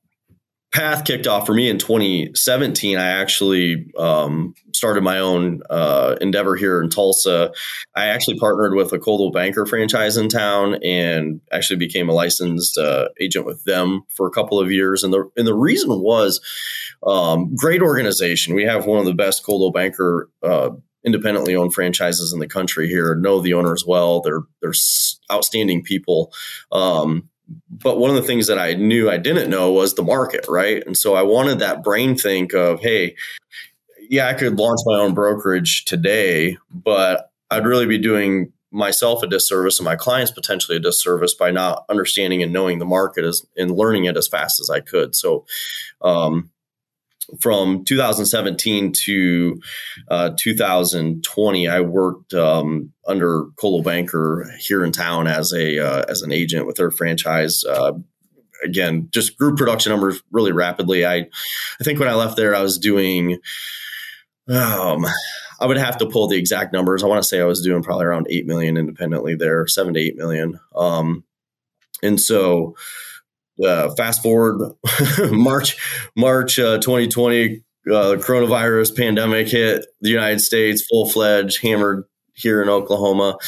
path 0.72 1.04
kicked 1.04 1.26
off 1.26 1.46
for 1.46 1.54
me 1.54 1.68
in 1.68 1.78
2017. 1.78 2.98
I 2.98 3.06
actually 3.06 3.86
um, 3.98 4.54
started 4.74 5.02
my 5.02 5.18
own 5.18 5.60
uh, 5.68 6.16
endeavor 6.20 6.56
here 6.56 6.80
in 6.82 6.88
Tulsa. 6.88 7.52
I 7.94 8.06
actually 8.06 8.38
partnered 8.38 8.74
with 8.74 8.92
a 8.92 8.98
Coldwell 8.98 9.30
Banker 9.30 9.66
franchise 9.66 10.16
in 10.16 10.28
town 10.28 10.76
and 10.82 11.40
actually 11.52 11.76
became 11.76 12.08
a 12.08 12.14
licensed 12.14 12.78
uh, 12.78 13.08
agent 13.20 13.44
with 13.44 13.62
them 13.64 14.02
for 14.08 14.26
a 14.26 14.30
couple 14.30 14.58
of 14.58 14.72
years. 14.72 15.04
And 15.04 15.12
the 15.12 15.30
and 15.36 15.46
the 15.46 15.54
reason 15.54 15.90
was 16.00 16.40
um, 17.06 17.54
great 17.54 17.82
organization. 17.82 18.54
We 18.54 18.64
have 18.64 18.86
one 18.86 18.98
of 18.98 19.04
the 19.04 19.14
best 19.14 19.44
Coldwell 19.44 19.72
Banker. 19.72 20.30
Uh, 20.42 20.70
independently 21.04 21.56
owned 21.56 21.74
franchises 21.74 22.32
in 22.32 22.38
the 22.38 22.46
country 22.46 22.86
here 22.86 23.16
know 23.16 23.40
the 23.40 23.54
owners 23.54 23.84
well 23.84 24.20
they're 24.20 24.42
they're 24.60 24.72
outstanding 25.32 25.82
people 25.82 26.32
um, 26.70 27.28
but 27.70 27.98
one 27.98 28.10
of 28.10 28.16
the 28.16 28.22
things 28.22 28.46
that 28.46 28.58
I 28.58 28.74
knew 28.74 29.10
I 29.10 29.18
didn't 29.18 29.50
know 29.50 29.72
was 29.72 29.94
the 29.94 30.02
market, 30.02 30.46
right? 30.48 30.82
And 30.86 30.96
so 30.96 31.14
I 31.14 31.22
wanted 31.22 31.58
that 31.58 31.82
brain 31.82 32.16
think 32.16 32.54
of, 32.54 32.80
hey, 32.80 33.16
yeah, 34.08 34.28
I 34.28 34.34
could 34.34 34.58
launch 34.58 34.80
my 34.84 34.98
own 34.98 35.14
brokerage 35.14 35.84
today, 35.84 36.56
but 36.70 37.30
I'd 37.50 37.66
really 37.66 37.86
be 37.86 37.98
doing 37.98 38.52
myself 38.70 39.22
a 39.22 39.26
disservice 39.26 39.78
and 39.78 39.84
my 39.84 39.96
clients 39.96 40.30
potentially 40.30 40.76
a 40.78 40.80
disservice 40.80 41.34
by 41.34 41.50
not 41.50 41.84
understanding 41.88 42.42
and 42.42 42.52
knowing 42.52 42.78
the 42.78 42.86
market 42.86 43.24
as, 43.24 43.44
and 43.56 43.70
learning 43.70 44.06
it 44.06 44.16
as 44.16 44.28
fast 44.28 44.60
as 44.60 44.70
I 44.70 44.80
could. 44.80 45.14
So, 45.14 45.44
um, 46.00 46.50
from 47.40 47.84
2017 47.84 48.92
to 49.04 49.60
uh, 50.08 50.30
2020, 50.36 51.68
I 51.68 51.80
worked 51.80 52.34
um, 52.34 52.92
under 53.06 53.44
Coldwell 53.56 53.82
Banker 53.82 54.52
here 54.58 54.84
in 54.84 54.92
town 54.92 55.26
as 55.26 55.52
a 55.52 55.78
uh, 55.78 56.04
as 56.08 56.22
an 56.22 56.32
agent 56.32 56.66
with 56.66 56.76
their 56.76 56.90
franchise. 56.90 57.64
Uh, 57.64 57.92
again, 58.64 59.08
just 59.12 59.38
grew 59.38 59.54
production 59.54 59.90
numbers 59.90 60.22
really 60.30 60.52
rapidly. 60.52 61.06
I 61.06 61.28
I 61.80 61.84
think 61.84 61.98
when 61.98 62.08
I 62.08 62.14
left 62.14 62.36
there, 62.36 62.54
I 62.54 62.62
was 62.62 62.78
doing. 62.78 63.38
Um, 64.48 65.06
I 65.60 65.66
would 65.66 65.76
have 65.76 65.96
to 65.98 66.06
pull 66.06 66.26
the 66.26 66.36
exact 66.36 66.72
numbers. 66.72 67.04
I 67.04 67.06
want 67.06 67.22
to 67.22 67.28
say 67.28 67.40
I 67.40 67.44
was 67.44 67.62
doing 67.62 67.84
probably 67.84 68.06
around 68.06 68.26
eight 68.28 68.46
million 68.46 68.76
independently 68.76 69.36
there, 69.36 69.66
seven 69.68 69.94
to 69.94 70.00
eight 70.00 70.16
million. 70.16 70.58
Um, 70.74 71.22
and 72.02 72.20
so 72.20 72.74
uh, 73.64 73.94
fast 73.94 74.22
forward 74.22 74.74
March 75.30 75.76
March 76.16 76.58
uh, 76.58 76.78
2020, 76.78 77.62
uh, 77.88 77.92
coronavirus 78.18 78.96
pandemic 78.96 79.48
hit 79.48 79.86
the 80.00 80.10
United 80.10 80.40
States 80.40 80.84
full 80.86 81.08
fledged, 81.08 81.62
hammered 81.62 82.04
here 82.34 82.62
in 82.62 82.68
Oklahoma. 82.68 83.38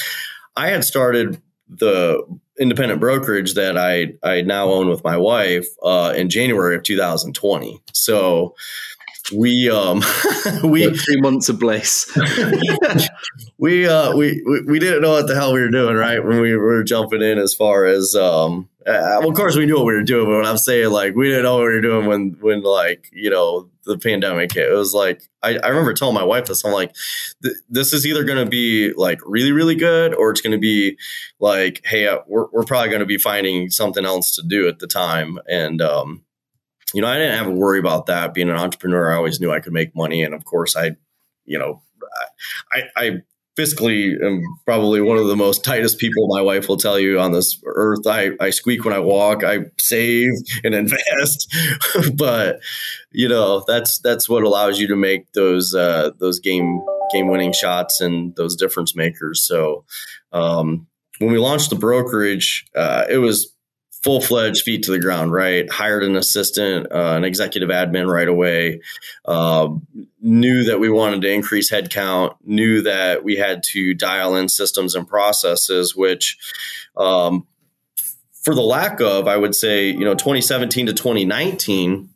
I 0.56 0.68
had 0.68 0.84
started 0.84 1.40
the 1.68 2.22
independent 2.58 3.00
brokerage 3.00 3.54
that 3.54 3.76
I 3.76 4.14
I 4.22 4.42
now 4.42 4.70
own 4.70 4.88
with 4.88 5.02
my 5.04 5.16
wife 5.16 5.66
uh, 5.82 6.14
in 6.16 6.28
January 6.28 6.76
of 6.76 6.82
2020. 6.82 7.80
So 7.92 8.54
we 9.34 9.70
um 9.70 10.02
we 10.64 10.88
three 10.94 11.20
months 11.20 11.48
of 11.48 11.58
bliss. 11.58 12.16
we 13.58 13.86
uh 13.86 14.14
we, 14.14 14.42
we 14.46 14.62
we 14.62 14.78
didn't 14.78 15.02
know 15.02 15.12
what 15.12 15.26
the 15.26 15.34
hell 15.34 15.52
we 15.54 15.60
were 15.60 15.70
doing 15.70 15.96
right 15.96 16.24
when 16.24 16.40
we 16.40 16.56
were 16.56 16.82
jumping 16.84 17.22
in 17.22 17.38
as 17.38 17.54
far 17.54 17.86
as 17.86 18.14
um 18.14 18.68
uh, 18.86 19.18
well, 19.20 19.30
of 19.30 19.34
course 19.34 19.56
we 19.56 19.64
knew 19.64 19.76
what 19.76 19.86
we 19.86 19.94
were 19.94 20.02
doing, 20.02 20.26
but 20.26 20.36
when 20.36 20.46
I'm 20.46 20.58
saying 20.58 20.90
like 20.90 21.14
we 21.14 21.28
didn't 21.28 21.44
know 21.44 21.56
what 21.56 21.66
we 21.66 21.72
were 21.72 21.80
doing 21.80 22.06
when 22.06 22.36
when 22.40 22.62
like 22.62 23.08
you 23.12 23.30
know 23.30 23.70
the 23.84 23.98
pandemic 23.98 24.52
hit, 24.52 24.70
it 24.70 24.74
was 24.74 24.92
like 24.92 25.22
I, 25.42 25.56
I 25.58 25.68
remember 25.68 25.94
telling 25.94 26.14
my 26.14 26.24
wife 26.24 26.46
this. 26.46 26.64
I'm 26.64 26.72
like, 26.72 26.94
this 27.68 27.92
is 27.92 28.06
either 28.06 28.24
going 28.24 28.44
to 28.44 28.50
be 28.50 28.92
like 28.92 29.20
really 29.24 29.52
really 29.52 29.74
good, 29.74 30.14
or 30.14 30.30
it's 30.30 30.42
going 30.42 30.52
to 30.52 30.58
be 30.58 30.98
like, 31.40 31.80
hey, 31.84 32.06
uh, 32.08 32.18
we're 32.26 32.46
we're 32.52 32.64
probably 32.64 32.88
going 32.90 33.00
to 33.00 33.06
be 33.06 33.18
finding 33.18 33.70
something 33.70 34.04
else 34.04 34.36
to 34.36 34.42
do 34.46 34.68
at 34.68 34.80
the 34.80 34.86
time, 34.86 35.38
and 35.48 35.80
um, 35.80 36.22
you 36.92 37.00
know, 37.00 37.08
I 37.08 37.16
didn't 37.16 37.38
have 37.38 37.46
to 37.46 37.52
worry 37.52 37.78
about 37.78 38.06
that. 38.06 38.34
Being 38.34 38.50
an 38.50 38.56
entrepreneur, 38.56 39.12
I 39.12 39.16
always 39.16 39.40
knew 39.40 39.50
I 39.50 39.60
could 39.60 39.72
make 39.72 39.96
money, 39.96 40.22
and 40.22 40.34
of 40.34 40.44
course, 40.44 40.76
I, 40.76 40.96
you 41.46 41.58
know, 41.58 41.82
I, 42.70 42.82
I 42.96 43.10
fiscally 43.56 44.14
am 44.24 44.42
probably 44.64 45.00
one 45.00 45.16
of 45.16 45.26
the 45.26 45.36
most 45.36 45.64
tightest 45.64 45.98
people 45.98 46.26
my 46.28 46.40
wife 46.40 46.68
will 46.68 46.76
tell 46.76 46.98
you 46.98 47.20
on 47.20 47.32
this 47.32 47.60
earth. 47.66 48.06
I, 48.06 48.30
I 48.40 48.50
squeak 48.50 48.84
when 48.84 48.94
I 48.94 48.98
walk, 48.98 49.44
I 49.44 49.66
save 49.78 50.32
and 50.64 50.74
invest, 50.74 51.54
but 52.14 52.60
you 53.12 53.28
know, 53.28 53.64
that's, 53.66 53.98
that's 54.00 54.28
what 54.28 54.42
allows 54.42 54.80
you 54.80 54.88
to 54.88 54.96
make 54.96 55.32
those, 55.32 55.74
uh, 55.74 56.10
those 56.18 56.40
game, 56.40 56.80
game 57.12 57.28
winning 57.28 57.52
shots 57.52 58.00
and 58.00 58.34
those 58.36 58.56
difference 58.56 58.96
makers. 58.96 59.46
So, 59.46 59.84
um, 60.32 60.86
when 61.20 61.30
we 61.30 61.38
launched 61.38 61.70
the 61.70 61.76
brokerage, 61.76 62.66
uh, 62.74 63.04
it 63.08 63.18
was 63.18 63.53
full 64.04 64.20
fledged 64.20 64.64
feet 64.64 64.82
to 64.82 64.90
the 64.90 64.98
ground, 64.98 65.32
right? 65.32 65.70
Hired 65.70 66.02
an 66.02 66.14
assistant, 66.14 66.92
uh, 66.92 67.14
an 67.16 67.24
executive 67.24 67.70
admin 67.70 68.06
right 68.06 68.28
away. 68.28 68.82
Uh, 69.24 69.70
knew 70.20 70.64
that 70.64 70.78
we 70.78 70.90
wanted 70.90 71.22
to 71.22 71.32
increase 71.32 71.72
headcount. 71.72 72.36
Knew 72.44 72.82
that 72.82 73.24
we 73.24 73.36
had 73.36 73.62
to 73.72 73.94
dial 73.94 74.36
in 74.36 74.50
systems 74.50 74.94
and 74.94 75.08
processes, 75.08 75.96
which 75.96 76.36
um, 76.98 77.46
for 78.42 78.54
the 78.54 78.60
lack 78.60 79.00
of, 79.00 79.26
I 79.26 79.38
would 79.38 79.54
say, 79.54 79.88
you 79.88 80.04
know, 80.04 80.14
2017 80.14 80.86
to 80.86 80.92
2019 80.92 82.10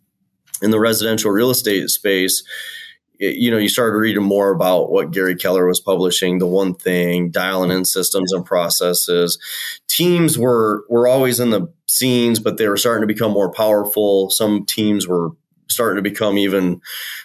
in 0.61 0.71
the 0.71 0.79
residential 0.79 1.31
real 1.31 1.51
estate 1.51 1.89
space, 1.89 2.43
you 3.19 3.51
know, 3.51 3.59
you 3.59 3.69
started 3.69 3.97
reading 3.97 4.23
more 4.23 4.51
about 4.51 4.91
what 4.91 5.11
Gary 5.11 5.35
Keller 5.35 5.67
was 5.67 5.81
publishing, 5.81 6.39
the 6.39 6.47
one 6.47 6.75
thing, 6.75 7.31
dialing 7.31 7.71
in 7.71 7.85
systems 7.85 8.33
and 8.33 8.45
processes. 8.45 9.39
Teams 9.89 10.39
were 10.39 10.85
were 10.89 11.09
always 11.09 11.41
in 11.41 11.51
the 11.51 11.73
scenes, 11.87 12.39
but 12.39 12.57
they 12.57 12.69
were 12.69 12.77
starting 12.77 13.07
to 13.07 13.13
become 13.13 13.33
more 13.33 13.51
powerful. 13.51 14.31
Some 14.31 14.65
teams 14.65 15.09
were 15.09 15.31
starting 15.69 16.03
to 16.03 16.11
become 16.11 16.39
even 16.39 16.81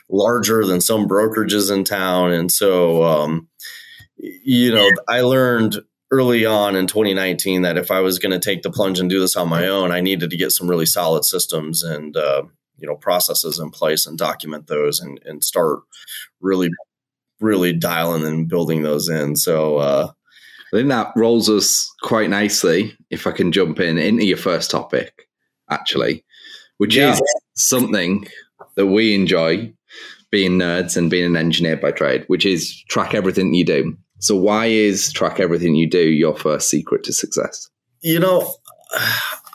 larger 0.09 0.65
than 0.65 0.81
some 0.81 1.07
brokerages 1.07 1.71
in 1.71 1.83
town, 1.83 2.31
and 2.31 2.51
so 2.51 3.03
um, 3.03 3.47
you 4.17 4.73
know, 4.73 4.89
I 5.07 5.21
learned 5.21 5.77
early 6.11 6.45
on 6.45 6.75
in 6.75 6.85
2019 6.85 7.63
that 7.63 7.77
if 7.77 7.89
I 7.89 7.99
was 7.99 8.19
going 8.19 8.31
to 8.31 8.39
take 8.39 8.61
the 8.61 8.69
plunge 8.69 8.99
and 8.99 9.09
do 9.09 9.19
this 9.19 9.35
on 9.35 9.49
my 9.49 9.67
own, 9.67 9.91
I 9.91 9.99
needed 9.99 10.29
to 10.29 10.37
get 10.37 10.51
some 10.51 10.69
really 10.69 10.85
solid 10.85 11.25
systems 11.25 11.81
and 11.81 12.15
uh, 12.15 12.43
you 12.77 12.87
know 12.87 12.95
processes 12.95 13.59
in 13.59 13.69
place 13.69 14.05
and 14.05 14.17
document 14.17 14.67
those 14.67 14.99
and, 14.99 15.19
and 15.25 15.43
start 15.43 15.79
really 16.41 16.69
really 17.39 17.73
dialing 17.73 18.25
and 18.25 18.47
building 18.47 18.83
those 18.83 19.09
in. 19.09 19.35
So 19.35 19.77
uh, 19.77 20.11
I 20.73 20.77
think 20.77 20.89
that 20.89 21.11
rolls 21.15 21.49
us 21.49 21.91
quite 22.01 22.29
nicely. 22.29 22.97
If 23.09 23.27
I 23.27 23.31
can 23.31 23.51
jump 23.51 23.79
in 23.79 23.97
into 23.97 24.25
your 24.25 24.37
first 24.37 24.71
topic, 24.71 25.27
actually, 25.69 26.23
which 26.77 26.95
yeah. 26.95 27.11
is 27.11 27.21
something 27.55 28.27
that 28.75 28.87
we 28.87 29.13
enjoy 29.13 29.73
being 30.31 30.53
nerds 30.53 30.97
and 30.97 31.11
being 31.11 31.25
an 31.25 31.37
engineer 31.37 31.77
by 31.77 31.91
trade, 31.91 32.23
which 32.27 32.45
is 32.45 32.81
track 32.89 33.13
everything 33.13 33.53
you 33.53 33.65
do. 33.65 33.95
So 34.19 34.35
why 34.35 34.65
is 34.67 35.11
track 35.11 35.39
everything 35.39 35.75
you 35.75 35.87
do 35.87 36.09
your 36.09 36.35
first 36.35 36.69
secret 36.69 37.03
to 37.03 37.13
success? 37.13 37.69
You 38.01 38.19
know, 38.19 38.55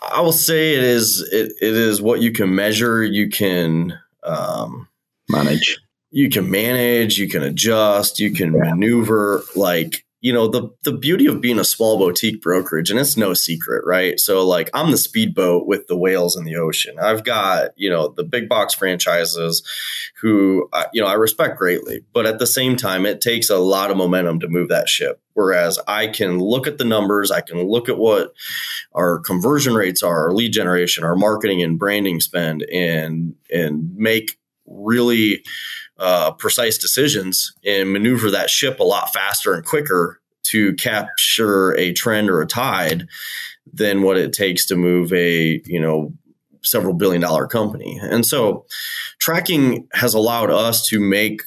I 0.02 0.20
will 0.20 0.32
say 0.32 0.74
it 0.74 0.84
is 0.84 1.20
it, 1.32 1.52
it 1.60 1.74
is 1.74 2.00
what 2.00 2.20
you 2.20 2.32
can 2.32 2.54
measure, 2.54 3.02
you 3.02 3.28
can 3.28 3.98
um, 4.22 4.88
manage. 5.28 5.78
You 6.10 6.30
can 6.30 6.50
manage, 6.50 7.18
you 7.18 7.28
can 7.28 7.42
adjust, 7.42 8.18
you 8.18 8.32
can 8.32 8.54
yeah. 8.54 8.70
maneuver 8.70 9.42
like 9.54 10.06
you 10.20 10.32
know 10.32 10.48
the 10.48 10.68
the 10.82 10.92
beauty 10.92 11.26
of 11.26 11.40
being 11.40 11.58
a 11.58 11.64
small 11.64 11.96
boutique 11.96 12.42
brokerage 12.42 12.90
and 12.90 12.98
it's 12.98 13.16
no 13.16 13.34
secret 13.34 13.84
right? 13.86 14.18
So 14.18 14.46
like 14.46 14.70
i'm 14.74 14.90
the 14.90 14.98
speedboat 14.98 15.66
with 15.66 15.86
the 15.86 15.96
whales 15.96 16.36
in 16.36 16.44
the 16.44 16.56
ocean. 16.56 16.98
I've 16.98 17.24
got 17.24 17.70
you 17.76 17.90
know 17.90 18.08
the 18.08 18.24
big 18.24 18.48
box 18.48 18.74
franchises 18.74 19.62
who 20.20 20.68
uh, 20.72 20.86
you 20.92 21.00
know 21.00 21.08
i 21.08 21.14
respect 21.14 21.58
greatly 21.58 22.04
but 22.12 22.26
at 22.26 22.38
the 22.38 22.46
same 22.46 22.76
time 22.76 23.06
it 23.06 23.20
takes 23.20 23.50
a 23.50 23.58
lot 23.58 23.90
of 23.90 23.96
momentum 23.96 24.40
to 24.40 24.48
move 24.48 24.68
that 24.68 24.88
ship. 24.88 25.20
Whereas 25.34 25.78
i 25.86 26.08
can 26.08 26.40
look 26.40 26.66
at 26.66 26.78
the 26.78 26.84
numbers 26.84 27.30
i 27.30 27.40
can 27.40 27.62
look 27.62 27.88
at 27.88 27.98
what 27.98 28.32
our 28.94 29.20
conversion 29.20 29.74
rates 29.74 30.02
are 30.02 30.26
our 30.26 30.32
lead 30.32 30.52
generation 30.52 31.04
our 31.04 31.16
marketing 31.16 31.62
and 31.62 31.78
branding 31.78 32.20
spend 32.20 32.62
and 32.72 33.34
and 33.52 33.94
make 33.96 34.38
really 34.66 35.42
uh, 35.98 36.32
precise 36.32 36.78
decisions 36.78 37.52
and 37.64 37.92
maneuver 37.92 38.30
that 38.30 38.50
ship 38.50 38.80
a 38.80 38.84
lot 38.84 39.12
faster 39.12 39.54
and 39.54 39.64
quicker 39.64 40.20
to 40.44 40.74
capture 40.74 41.76
a 41.76 41.92
trend 41.92 42.30
or 42.30 42.40
a 42.40 42.46
tide 42.46 43.08
than 43.72 44.02
what 44.02 44.16
it 44.16 44.32
takes 44.32 44.66
to 44.66 44.76
move 44.76 45.12
a 45.12 45.60
you 45.66 45.80
know 45.80 46.12
several 46.62 46.94
billion 46.94 47.20
dollar 47.20 47.46
company. 47.46 47.98
And 48.02 48.26
so 48.26 48.66
tracking 49.18 49.88
has 49.92 50.14
allowed 50.14 50.50
us 50.50 50.86
to 50.88 51.00
make 51.00 51.42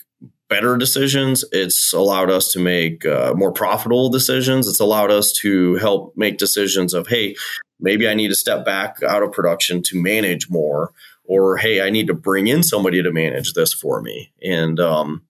better 0.49 0.77
decisions. 0.77 1.45
It's 1.51 1.93
allowed 1.93 2.29
us 2.29 2.51
to 2.53 2.59
make 2.59 3.05
uh, 3.05 3.33
more 3.35 3.51
profitable 3.51 4.09
decisions. 4.09 4.67
It's 4.67 4.79
allowed 4.79 5.11
us 5.11 5.31
to 5.41 5.75
help 5.75 6.15
make 6.17 6.37
decisions 6.37 6.93
of 6.93 7.07
hey 7.07 7.35
maybe 7.81 8.07
i 8.07 8.13
need 8.13 8.29
to 8.29 8.35
step 8.35 8.63
back 8.63 9.01
out 9.03 9.23
of 9.23 9.31
production 9.31 9.81
to 9.81 10.01
manage 10.01 10.49
more 10.49 10.93
or 11.25 11.57
hey, 11.57 11.81
I 11.81 11.89
need 11.89 12.07
to 12.07 12.13
bring 12.13 12.47
in 12.47 12.63
somebody 12.63 13.01
to 13.01 13.11
manage 13.11 13.53
this 13.53 13.73
for 13.73 14.01
me. 14.01 14.31
And 14.43 14.79
um, 14.79 15.23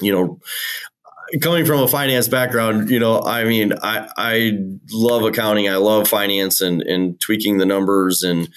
you 0.00 0.12
know, 0.12 0.40
coming 1.40 1.64
from 1.64 1.80
a 1.80 1.88
finance 1.88 2.28
background, 2.28 2.90
you 2.90 2.98
know, 2.98 3.20
I 3.20 3.44
mean, 3.44 3.72
I 3.82 4.08
I 4.16 4.58
love 4.92 5.24
accounting, 5.24 5.68
I 5.68 5.76
love 5.76 6.08
finance 6.08 6.60
and 6.60 6.82
and 6.82 7.20
tweaking 7.20 7.58
the 7.58 7.66
numbers 7.66 8.22
and 8.22 8.48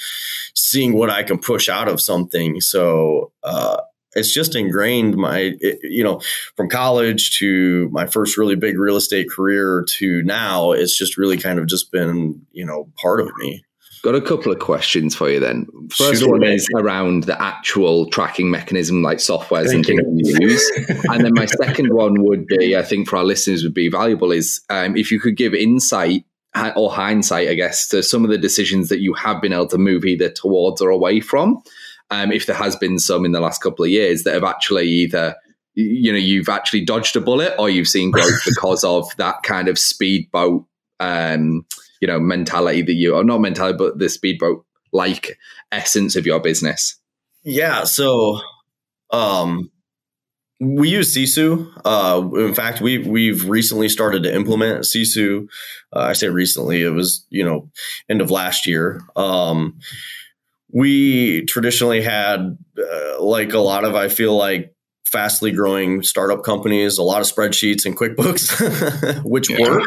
seeing 0.55 0.93
what 0.93 1.09
I 1.09 1.23
can 1.23 1.39
push 1.39 1.69
out 1.69 1.87
of 1.87 2.01
something. 2.01 2.61
So 2.61 3.31
uh, 3.43 3.81
it's 4.15 4.33
just 4.33 4.55
ingrained 4.55 5.15
my 5.15 5.55
it, 5.59 5.79
you 5.83 6.03
know 6.03 6.21
from 6.55 6.69
college 6.69 7.37
to 7.37 7.89
my 7.91 8.05
first 8.05 8.37
really 8.37 8.55
big 8.55 8.77
real 8.79 8.95
estate 8.95 9.29
career 9.29 9.85
to 9.87 10.23
now 10.23 10.71
it's 10.71 10.97
just 10.97 11.17
really 11.17 11.37
kind 11.37 11.59
of 11.59 11.67
just 11.67 11.91
been 11.91 12.41
you 12.51 12.65
know 12.65 12.89
part 12.99 13.21
of 13.21 13.29
me 13.37 13.63
Got 14.01 14.15
a 14.15 14.21
couple 14.21 14.51
of 14.51 14.59
questions 14.59 15.13
for 15.13 15.29
you 15.29 15.39
then. 15.39 15.67
First 15.91 16.25
one 16.25 16.43
is 16.43 16.67
around 16.75 17.23
the 17.23 17.41
actual 17.41 18.09
tracking 18.09 18.49
mechanism, 18.49 19.01
like 19.01 19.17
softwares 19.17 19.67
Thank 19.67 19.89
and 19.89 19.97
things 19.97 20.39
you 20.39 20.47
use. 20.49 20.71
and 21.09 21.25
then 21.25 21.33
my 21.33 21.45
second 21.45 21.89
one 21.93 22.23
would 22.23 22.47
be, 22.47 22.77
I 22.77 22.83
think 22.83 23.09
for 23.09 23.17
our 23.17 23.25
listeners 23.25 23.63
would 23.63 23.73
be 23.73 23.89
valuable, 23.89 24.31
is 24.31 24.61
um, 24.69 24.95
if 24.95 25.11
you 25.11 25.19
could 25.19 25.35
give 25.35 25.53
insight 25.53 26.23
or 26.75 26.91
hindsight, 26.91 27.49
I 27.49 27.55
guess, 27.55 27.87
to 27.89 28.01
some 28.01 28.23
of 28.23 28.29
the 28.29 28.37
decisions 28.37 28.89
that 28.89 29.01
you 29.01 29.13
have 29.13 29.41
been 29.41 29.53
able 29.53 29.67
to 29.67 29.77
move 29.77 30.05
either 30.05 30.29
towards 30.29 30.81
or 30.81 30.89
away 30.89 31.19
from. 31.19 31.61
Um, 32.09 32.31
if 32.31 32.45
there 32.45 32.55
has 32.55 32.75
been 32.75 32.99
some 32.99 33.25
in 33.25 33.33
the 33.33 33.39
last 33.41 33.61
couple 33.61 33.85
of 33.85 33.91
years 33.91 34.23
that 34.23 34.33
have 34.33 34.43
actually 34.43 34.87
either 34.87 35.35
you 35.75 36.11
know 36.11 36.17
you've 36.17 36.49
actually 36.49 36.83
dodged 36.83 37.15
a 37.15 37.21
bullet 37.21 37.53
or 37.59 37.69
you've 37.69 37.87
seen 37.87 38.11
growth 38.11 38.41
because 38.45 38.83
of 38.83 39.15
that 39.17 39.43
kind 39.43 39.67
of 39.67 39.77
speedboat 39.77 40.65
um, 40.99 41.65
you 41.99 42.07
know 42.07 42.19
mentality 42.19 42.81
that 42.81 42.93
you 42.93 43.15
or 43.15 43.23
not 43.23 43.41
mentality 43.41 43.77
but 43.77 43.97
the 43.99 44.09
speedboat 44.09 44.65
like 44.91 45.37
essence 45.71 46.15
of 46.15 46.25
your 46.25 46.39
business 46.39 46.99
yeah 47.43 47.83
so 47.83 48.39
um 49.11 49.71
we 50.59 50.89
use 50.89 51.15
Sisu. 51.15 51.71
Uh, 51.85 52.29
in 52.37 52.53
fact, 52.53 52.81
we 52.81 52.97
we've 52.97 53.47
recently 53.47 53.87
started 53.87 54.23
to 54.23 54.35
implement 54.35 54.83
Sisu. 54.83 55.47
Uh, 55.95 55.99
I 55.99 56.13
say 56.13 56.27
recently; 56.27 56.81
it 56.81 56.89
was 56.89 57.25
you 57.29 57.45
know 57.45 57.69
end 58.09 58.21
of 58.21 58.29
last 58.29 58.67
year. 58.67 59.01
Um, 59.15 59.79
we 60.71 61.45
traditionally 61.45 62.01
had 62.01 62.57
uh, 62.77 63.21
like 63.23 63.53
a 63.53 63.59
lot 63.59 63.85
of 63.85 63.95
I 63.95 64.09
feel 64.09 64.35
like 64.35 64.75
fastly 65.11 65.51
growing 65.51 66.03
startup 66.03 66.43
companies, 66.43 66.97
a 66.97 67.03
lot 67.03 67.21
of 67.21 67.27
spreadsheets 67.27 67.85
and 67.85 67.97
QuickBooks, 67.97 69.23
which 69.25 69.49
yeah. 69.49 69.61
work. 69.61 69.83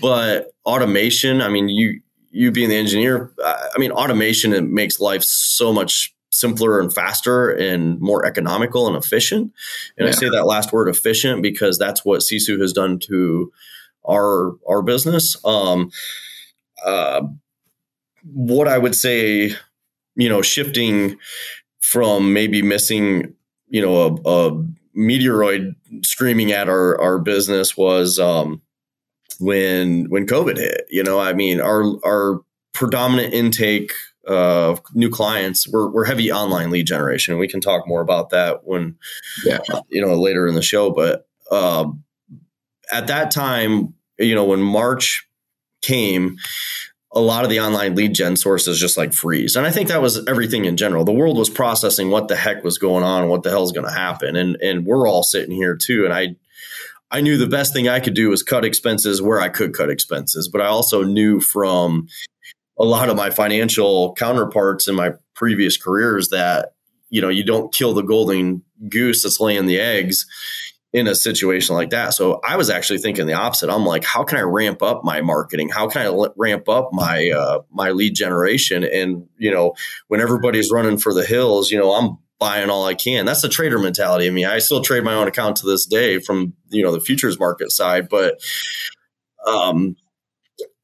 But 0.00 0.52
automation, 0.64 1.40
I 1.40 1.48
mean, 1.48 1.68
you 1.68 2.00
you 2.30 2.52
being 2.52 2.68
the 2.68 2.76
engineer, 2.76 3.32
I 3.44 3.78
mean, 3.78 3.90
automation 3.90 4.52
it 4.52 4.62
makes 4.62 5.00
life 5.00 5.24
so 5.24 5.72
much 5.72 6.14
simpler 6.30 6.78
and 6.78 6.94
faster 6.94 7.50
and 7.50 8.00
more 8.00 8.24
economical 8.24 8.86
and 8.86 8.96
efficient. 8.96 9.52
And 9.98 10.06
yeah. 10.06 10.08
I 10.08 10.10
say 10.12 10.28
that 10.28 10.46
last 10.46 10.72
word 10.72 10.88
efficient 10.88 11.42
because 11.42 11.76
that's 11.76 12.04
what 12.04 12.20
Sisu 12.20 12.60
has 12.60 12.72
done 12.72 13.00
to 13.00 13.52
our 14.08 14.54
our 14.68 14.82
business. 14.82 15.36
Um, 15.44 15.90
uh, 16.84 17.22
what 18.32 18.68
I 18.68 18.78
would 18.78 18.94
say, 18.94 19.54
you 20.14 20.28
know, 20.28 20.42
shifting 20.42 21.18
from 21.80 22.32
maybe 22.32 22.62
missing 22.62 23.34
you 23.70 23.80
know 23.80 24.20
a, 24.24 24.28
a 24.28 24.66
meteoroid 24.96 25.74
screaming 26.02 26.52
at 26.52 26.68
our 26.68 27.00
our 27.00 27.18
business 27.18 27.76
was 27.76 28.18
um, 28.18 28.60
when 29.38 30.06
when 30.10 30.26
COVID 30.26 30.58
hit. 30.58 30.86
You 30.90 31.02
know, 31.02 31.18
I 31.18 31.32
mean, 31.32 31.60
our 31.60 31.84
our 32.04 32.42
predominant 32.72 33.32
intake 33.34 33.92
of 34.26 34.80
new 34.94 35.08
clients 35.08 35.66
we're, 35.66 35.90
we're 35.90 36.04
heavy 36.04 36.30
online 36.30 36.70
lead 36.70 36.86
generation. 36.86 37.38
We 37.38 37.48
can 37.48 37.60
talk 37.60 37.88
more 37.88 38.02
about 38.02 38.30
that 38.30 38.64
when 38.64 38.96
yeah 39.44 39.58
you 39.88 40.00
know 40.04 40.14
later 40.14 40.46
in 40.46 40.54
the 40.54 40.62
show. 40.62 40.90
But 40.90 41.26
um, 41.50 42.04
at 42.92 43.06
that 43.06 43.30
time, 43.30 43.94
you 44.18 44.34
know, 44.34 44.44
when 44.44 44.60
March 44.60 45.26
came, 45.82 46.36
a 47.12 47.20
lot 47.20 47.44
of 47.44 47.50
the 47.50 47.60
online 47.60 47.96
lead 47.96 48.14
gen 48.14 48.36
sources 48.36 48.78
just 48.78 48.96
like 48.96 49.12
freeze. 49.12 49.56
And 49.56 49.66
I 49.66 49.70
think 49.70 49.88
that 49.88 50.02
was 50.02 50.24
everything 50.28 50.64
in 50.64 50.76
general. 50.76 51.04
The 51.04 51.12
world 51.12 51.36
was 51.36 51.50
processing 51.50 52.10
what 52.10 52.28
the 52.28 52.36
heck 52.36 52.62
was 52.62 52.78
going 52.78 53.02
on, 53.02 53.28
what 53.28 53.42
the 53.42 53.50
hell 53.50 53.64
is 53.64 53.72
going 53.72 53.86
to 53.86 53.92
happen. 53.92 54.36
And 54.36 54.56
and 54.62 54.86
we're 54.86 55.08
all 55.08 55.22
sitting 55.22 55.54
here 55.54 55.76
too. 55.76 56.04
And 56.04 56.14
I 56.14 56.36
I 57.10 57.20
knew 57.20 57.36
the 57.36 57.48
best 57.48 57.72
thing 57.72 57.88
I 57.88 58.00
could 58.00 58.14
do 58.14 58.30
was 58.30 58.42
cut 58.42 58.64
expenses 58.64 59.20
where 59.20 59.40
I 59.40 59.48
could 59.48 59.74
cut 59.74 59.90
expenses. 59.90 60.48
But 60.48 60.60
I 60.60 60.66
also 60.66 61.02
knew 61.02 61.40
from 61.40 62.06
a 62.78 62.84
lot 62.84 63.08
of 63.08 63.16
my 63.16 63.30
financial 63.30 64.14
counterparts 64.14 64.86
in 64.86 64.94
my 64.94 65.12
previous 65.34 65.76
careers 65.76 66.28
that, 66.28 66.74
you 67.10 67.20
know, 67.20 67.28
you 67.28 67.44
don't 67.44 67.74
kill 67.74 67.92
the 67.92 68.02
golden 68.02 68.62
goose 68.88 69.24
that's 69.24 69.40
laying 69.40 69.66
the 69.66 69.80
eggs 69.80 70.26
in 70.92 71.06
a 71.06 71.14
situation 71.14 71.76
like 71.76 71.90
that. 71.90 72.14
So 72.14 72.40
I 72.44 72.56
was 72.56 72.68
actually 72.68 72.98
thinking 72.98 73.26
the 73.26 73.34
opposite. 73.34 73.70
I'm 73.70 73.86
like, 73.86 74.04
how 74.04 74.24
can 74.24 74.38
I 74.38 74.42
ramp 74.42 74.82
up 74.82 75.04
my 75.04 75.20
marketing? 75.20 75.68
How 75.68 75.88
can 75.88 76.06
I 76.06 76.26
ramp 76.36 76.68
up 76.68 76.90
my 76.92 77.30
uh, 77.30 77.60
my 77.70 77.90
lead 77.90 78.14
generation? 78.14 78.84
And 78.84 79.28
you 79.38 79.52
know, 79.52 79.74
when 80.08 80.20
everybody's 80.20 80.70
running 80.70 80.98
for 80.98 81.14
the 81.14 81.24
hills, 81.24 81.70
you 81.70 81.78
know, 81.78 81.92
I'm 81.92 82.18
buying 82.38 82.70
all 82.70 82.86
I 82.86 82.94
can. 82.94 83.26
That's 83.26 83.42
the 83.42 83.48
trader 83.48 83.78
mentality. 83.78 84.26
I 84.26 84.30
mean, 84.30 84.46
I 84.46 84.58
still 84.58 84.82
trade 84.82 85.04
my 85.04 85.14
own 85.14 85.28
account 85.28 85.56
to 85.56 85.66
this 85.66 85.86
day 85.86 86.18
from 86.18 86.54
you 86.70 86.82
know 86.82 86.92
the 86.92 87.00
futures 87.00 87.38
market 87.38 87.70
side, 87.70 88.08
but 88.08 88.40
um, 89.46 89.96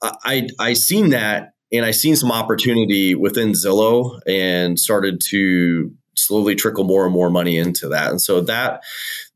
I 0.02 0.48
I 0.60 0.74
seen 0.74 1.10
that 1.10 1.54
and 1.72 1.84
I 1.84 1.90
seen 1.90 2.14
some 2.16 2.30
opportunity 2.30 3.14
within 3.14 3.52
Zillow 3.52 4.20
and 4.26 4.78
started 4.78 5.20
to 5.30 5.92
slowly 6.16 6.54
trickle 6.54 6.84
more 6.84 7.04
and 7.04 7.12
more 7.12 7.30
money 7.30 7.58
into 7.58 7.88
that. 7.88 8.10
And 8.10 8.20
so 8.20 8.40
that 8.42 8.82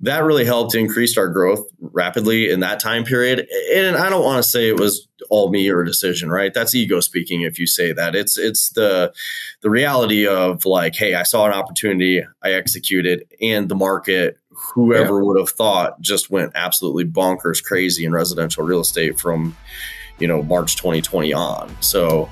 that 0.00 0.24
really 0.24 0.44
helped 0.44 0.74
increase 0.74 1.18
our 1.18 1.28
growth 1.28 1.66
rapidly 1.80 2.50
in 2.50 2.60
that 2.60 2.80
time 2.80 3.04
period. 3.04 3.46
And 3.74 3.96
I 3.96 4.08
don't 4.08 4.24
want 4.24 4.42
to 4.42 4.48
say 4.48 4.68
it 4.68 4.80
was 4.80 5.06
all 5.28 5.50
me 5.50 5.68
or 5.68 5.82
a 5.82 5.86
decision, 5.86 6.30
right? 6.30 6.54
That's 6.54 6.74
ego 6.74 7.00
speaking 7.00 7.42
if 7.42 7.58
you 7.58 7.66
say 7.66 7.92
that. 7.92 8.14
It's 8.14 8.38
it's 8.38 8.70
the 8.70 9.12
the 9.60 9.70
reality 9.70 10.26
of 10.26 10.64
like, 10.64 10.94
hey, 10.96 11.14
I 11.14 11.22
saw 11.22 11.46
an 11.46 11.52
opportunity, 11.52 12.22
I 12.42 12.52
executed, 12.52 13.26
and 13.40 13.68
the 13.68 13.74
market, 13.74 14.38
whoever 14.50 15.18
yeah. 15.18 15.24
would 15.24 15.38
have 15.38 15.50
thought 15.50 16.00
just 16.00 16.30
went 16.30 16.52
absolutely 16.54 17.04
bonkers 17.04 17.62
crazy 17.62 18.04
in 18.04 18.12
residential 18.12 18.64
real 18.64 18.80
estate 18.80 19.20
from, 19.20 19.56
you 20.18 20.26
know, 20.26 20.42
March 20.42 20.76
2020 20.76 21.32
on. 21.32 21.76
So 21.80 22.30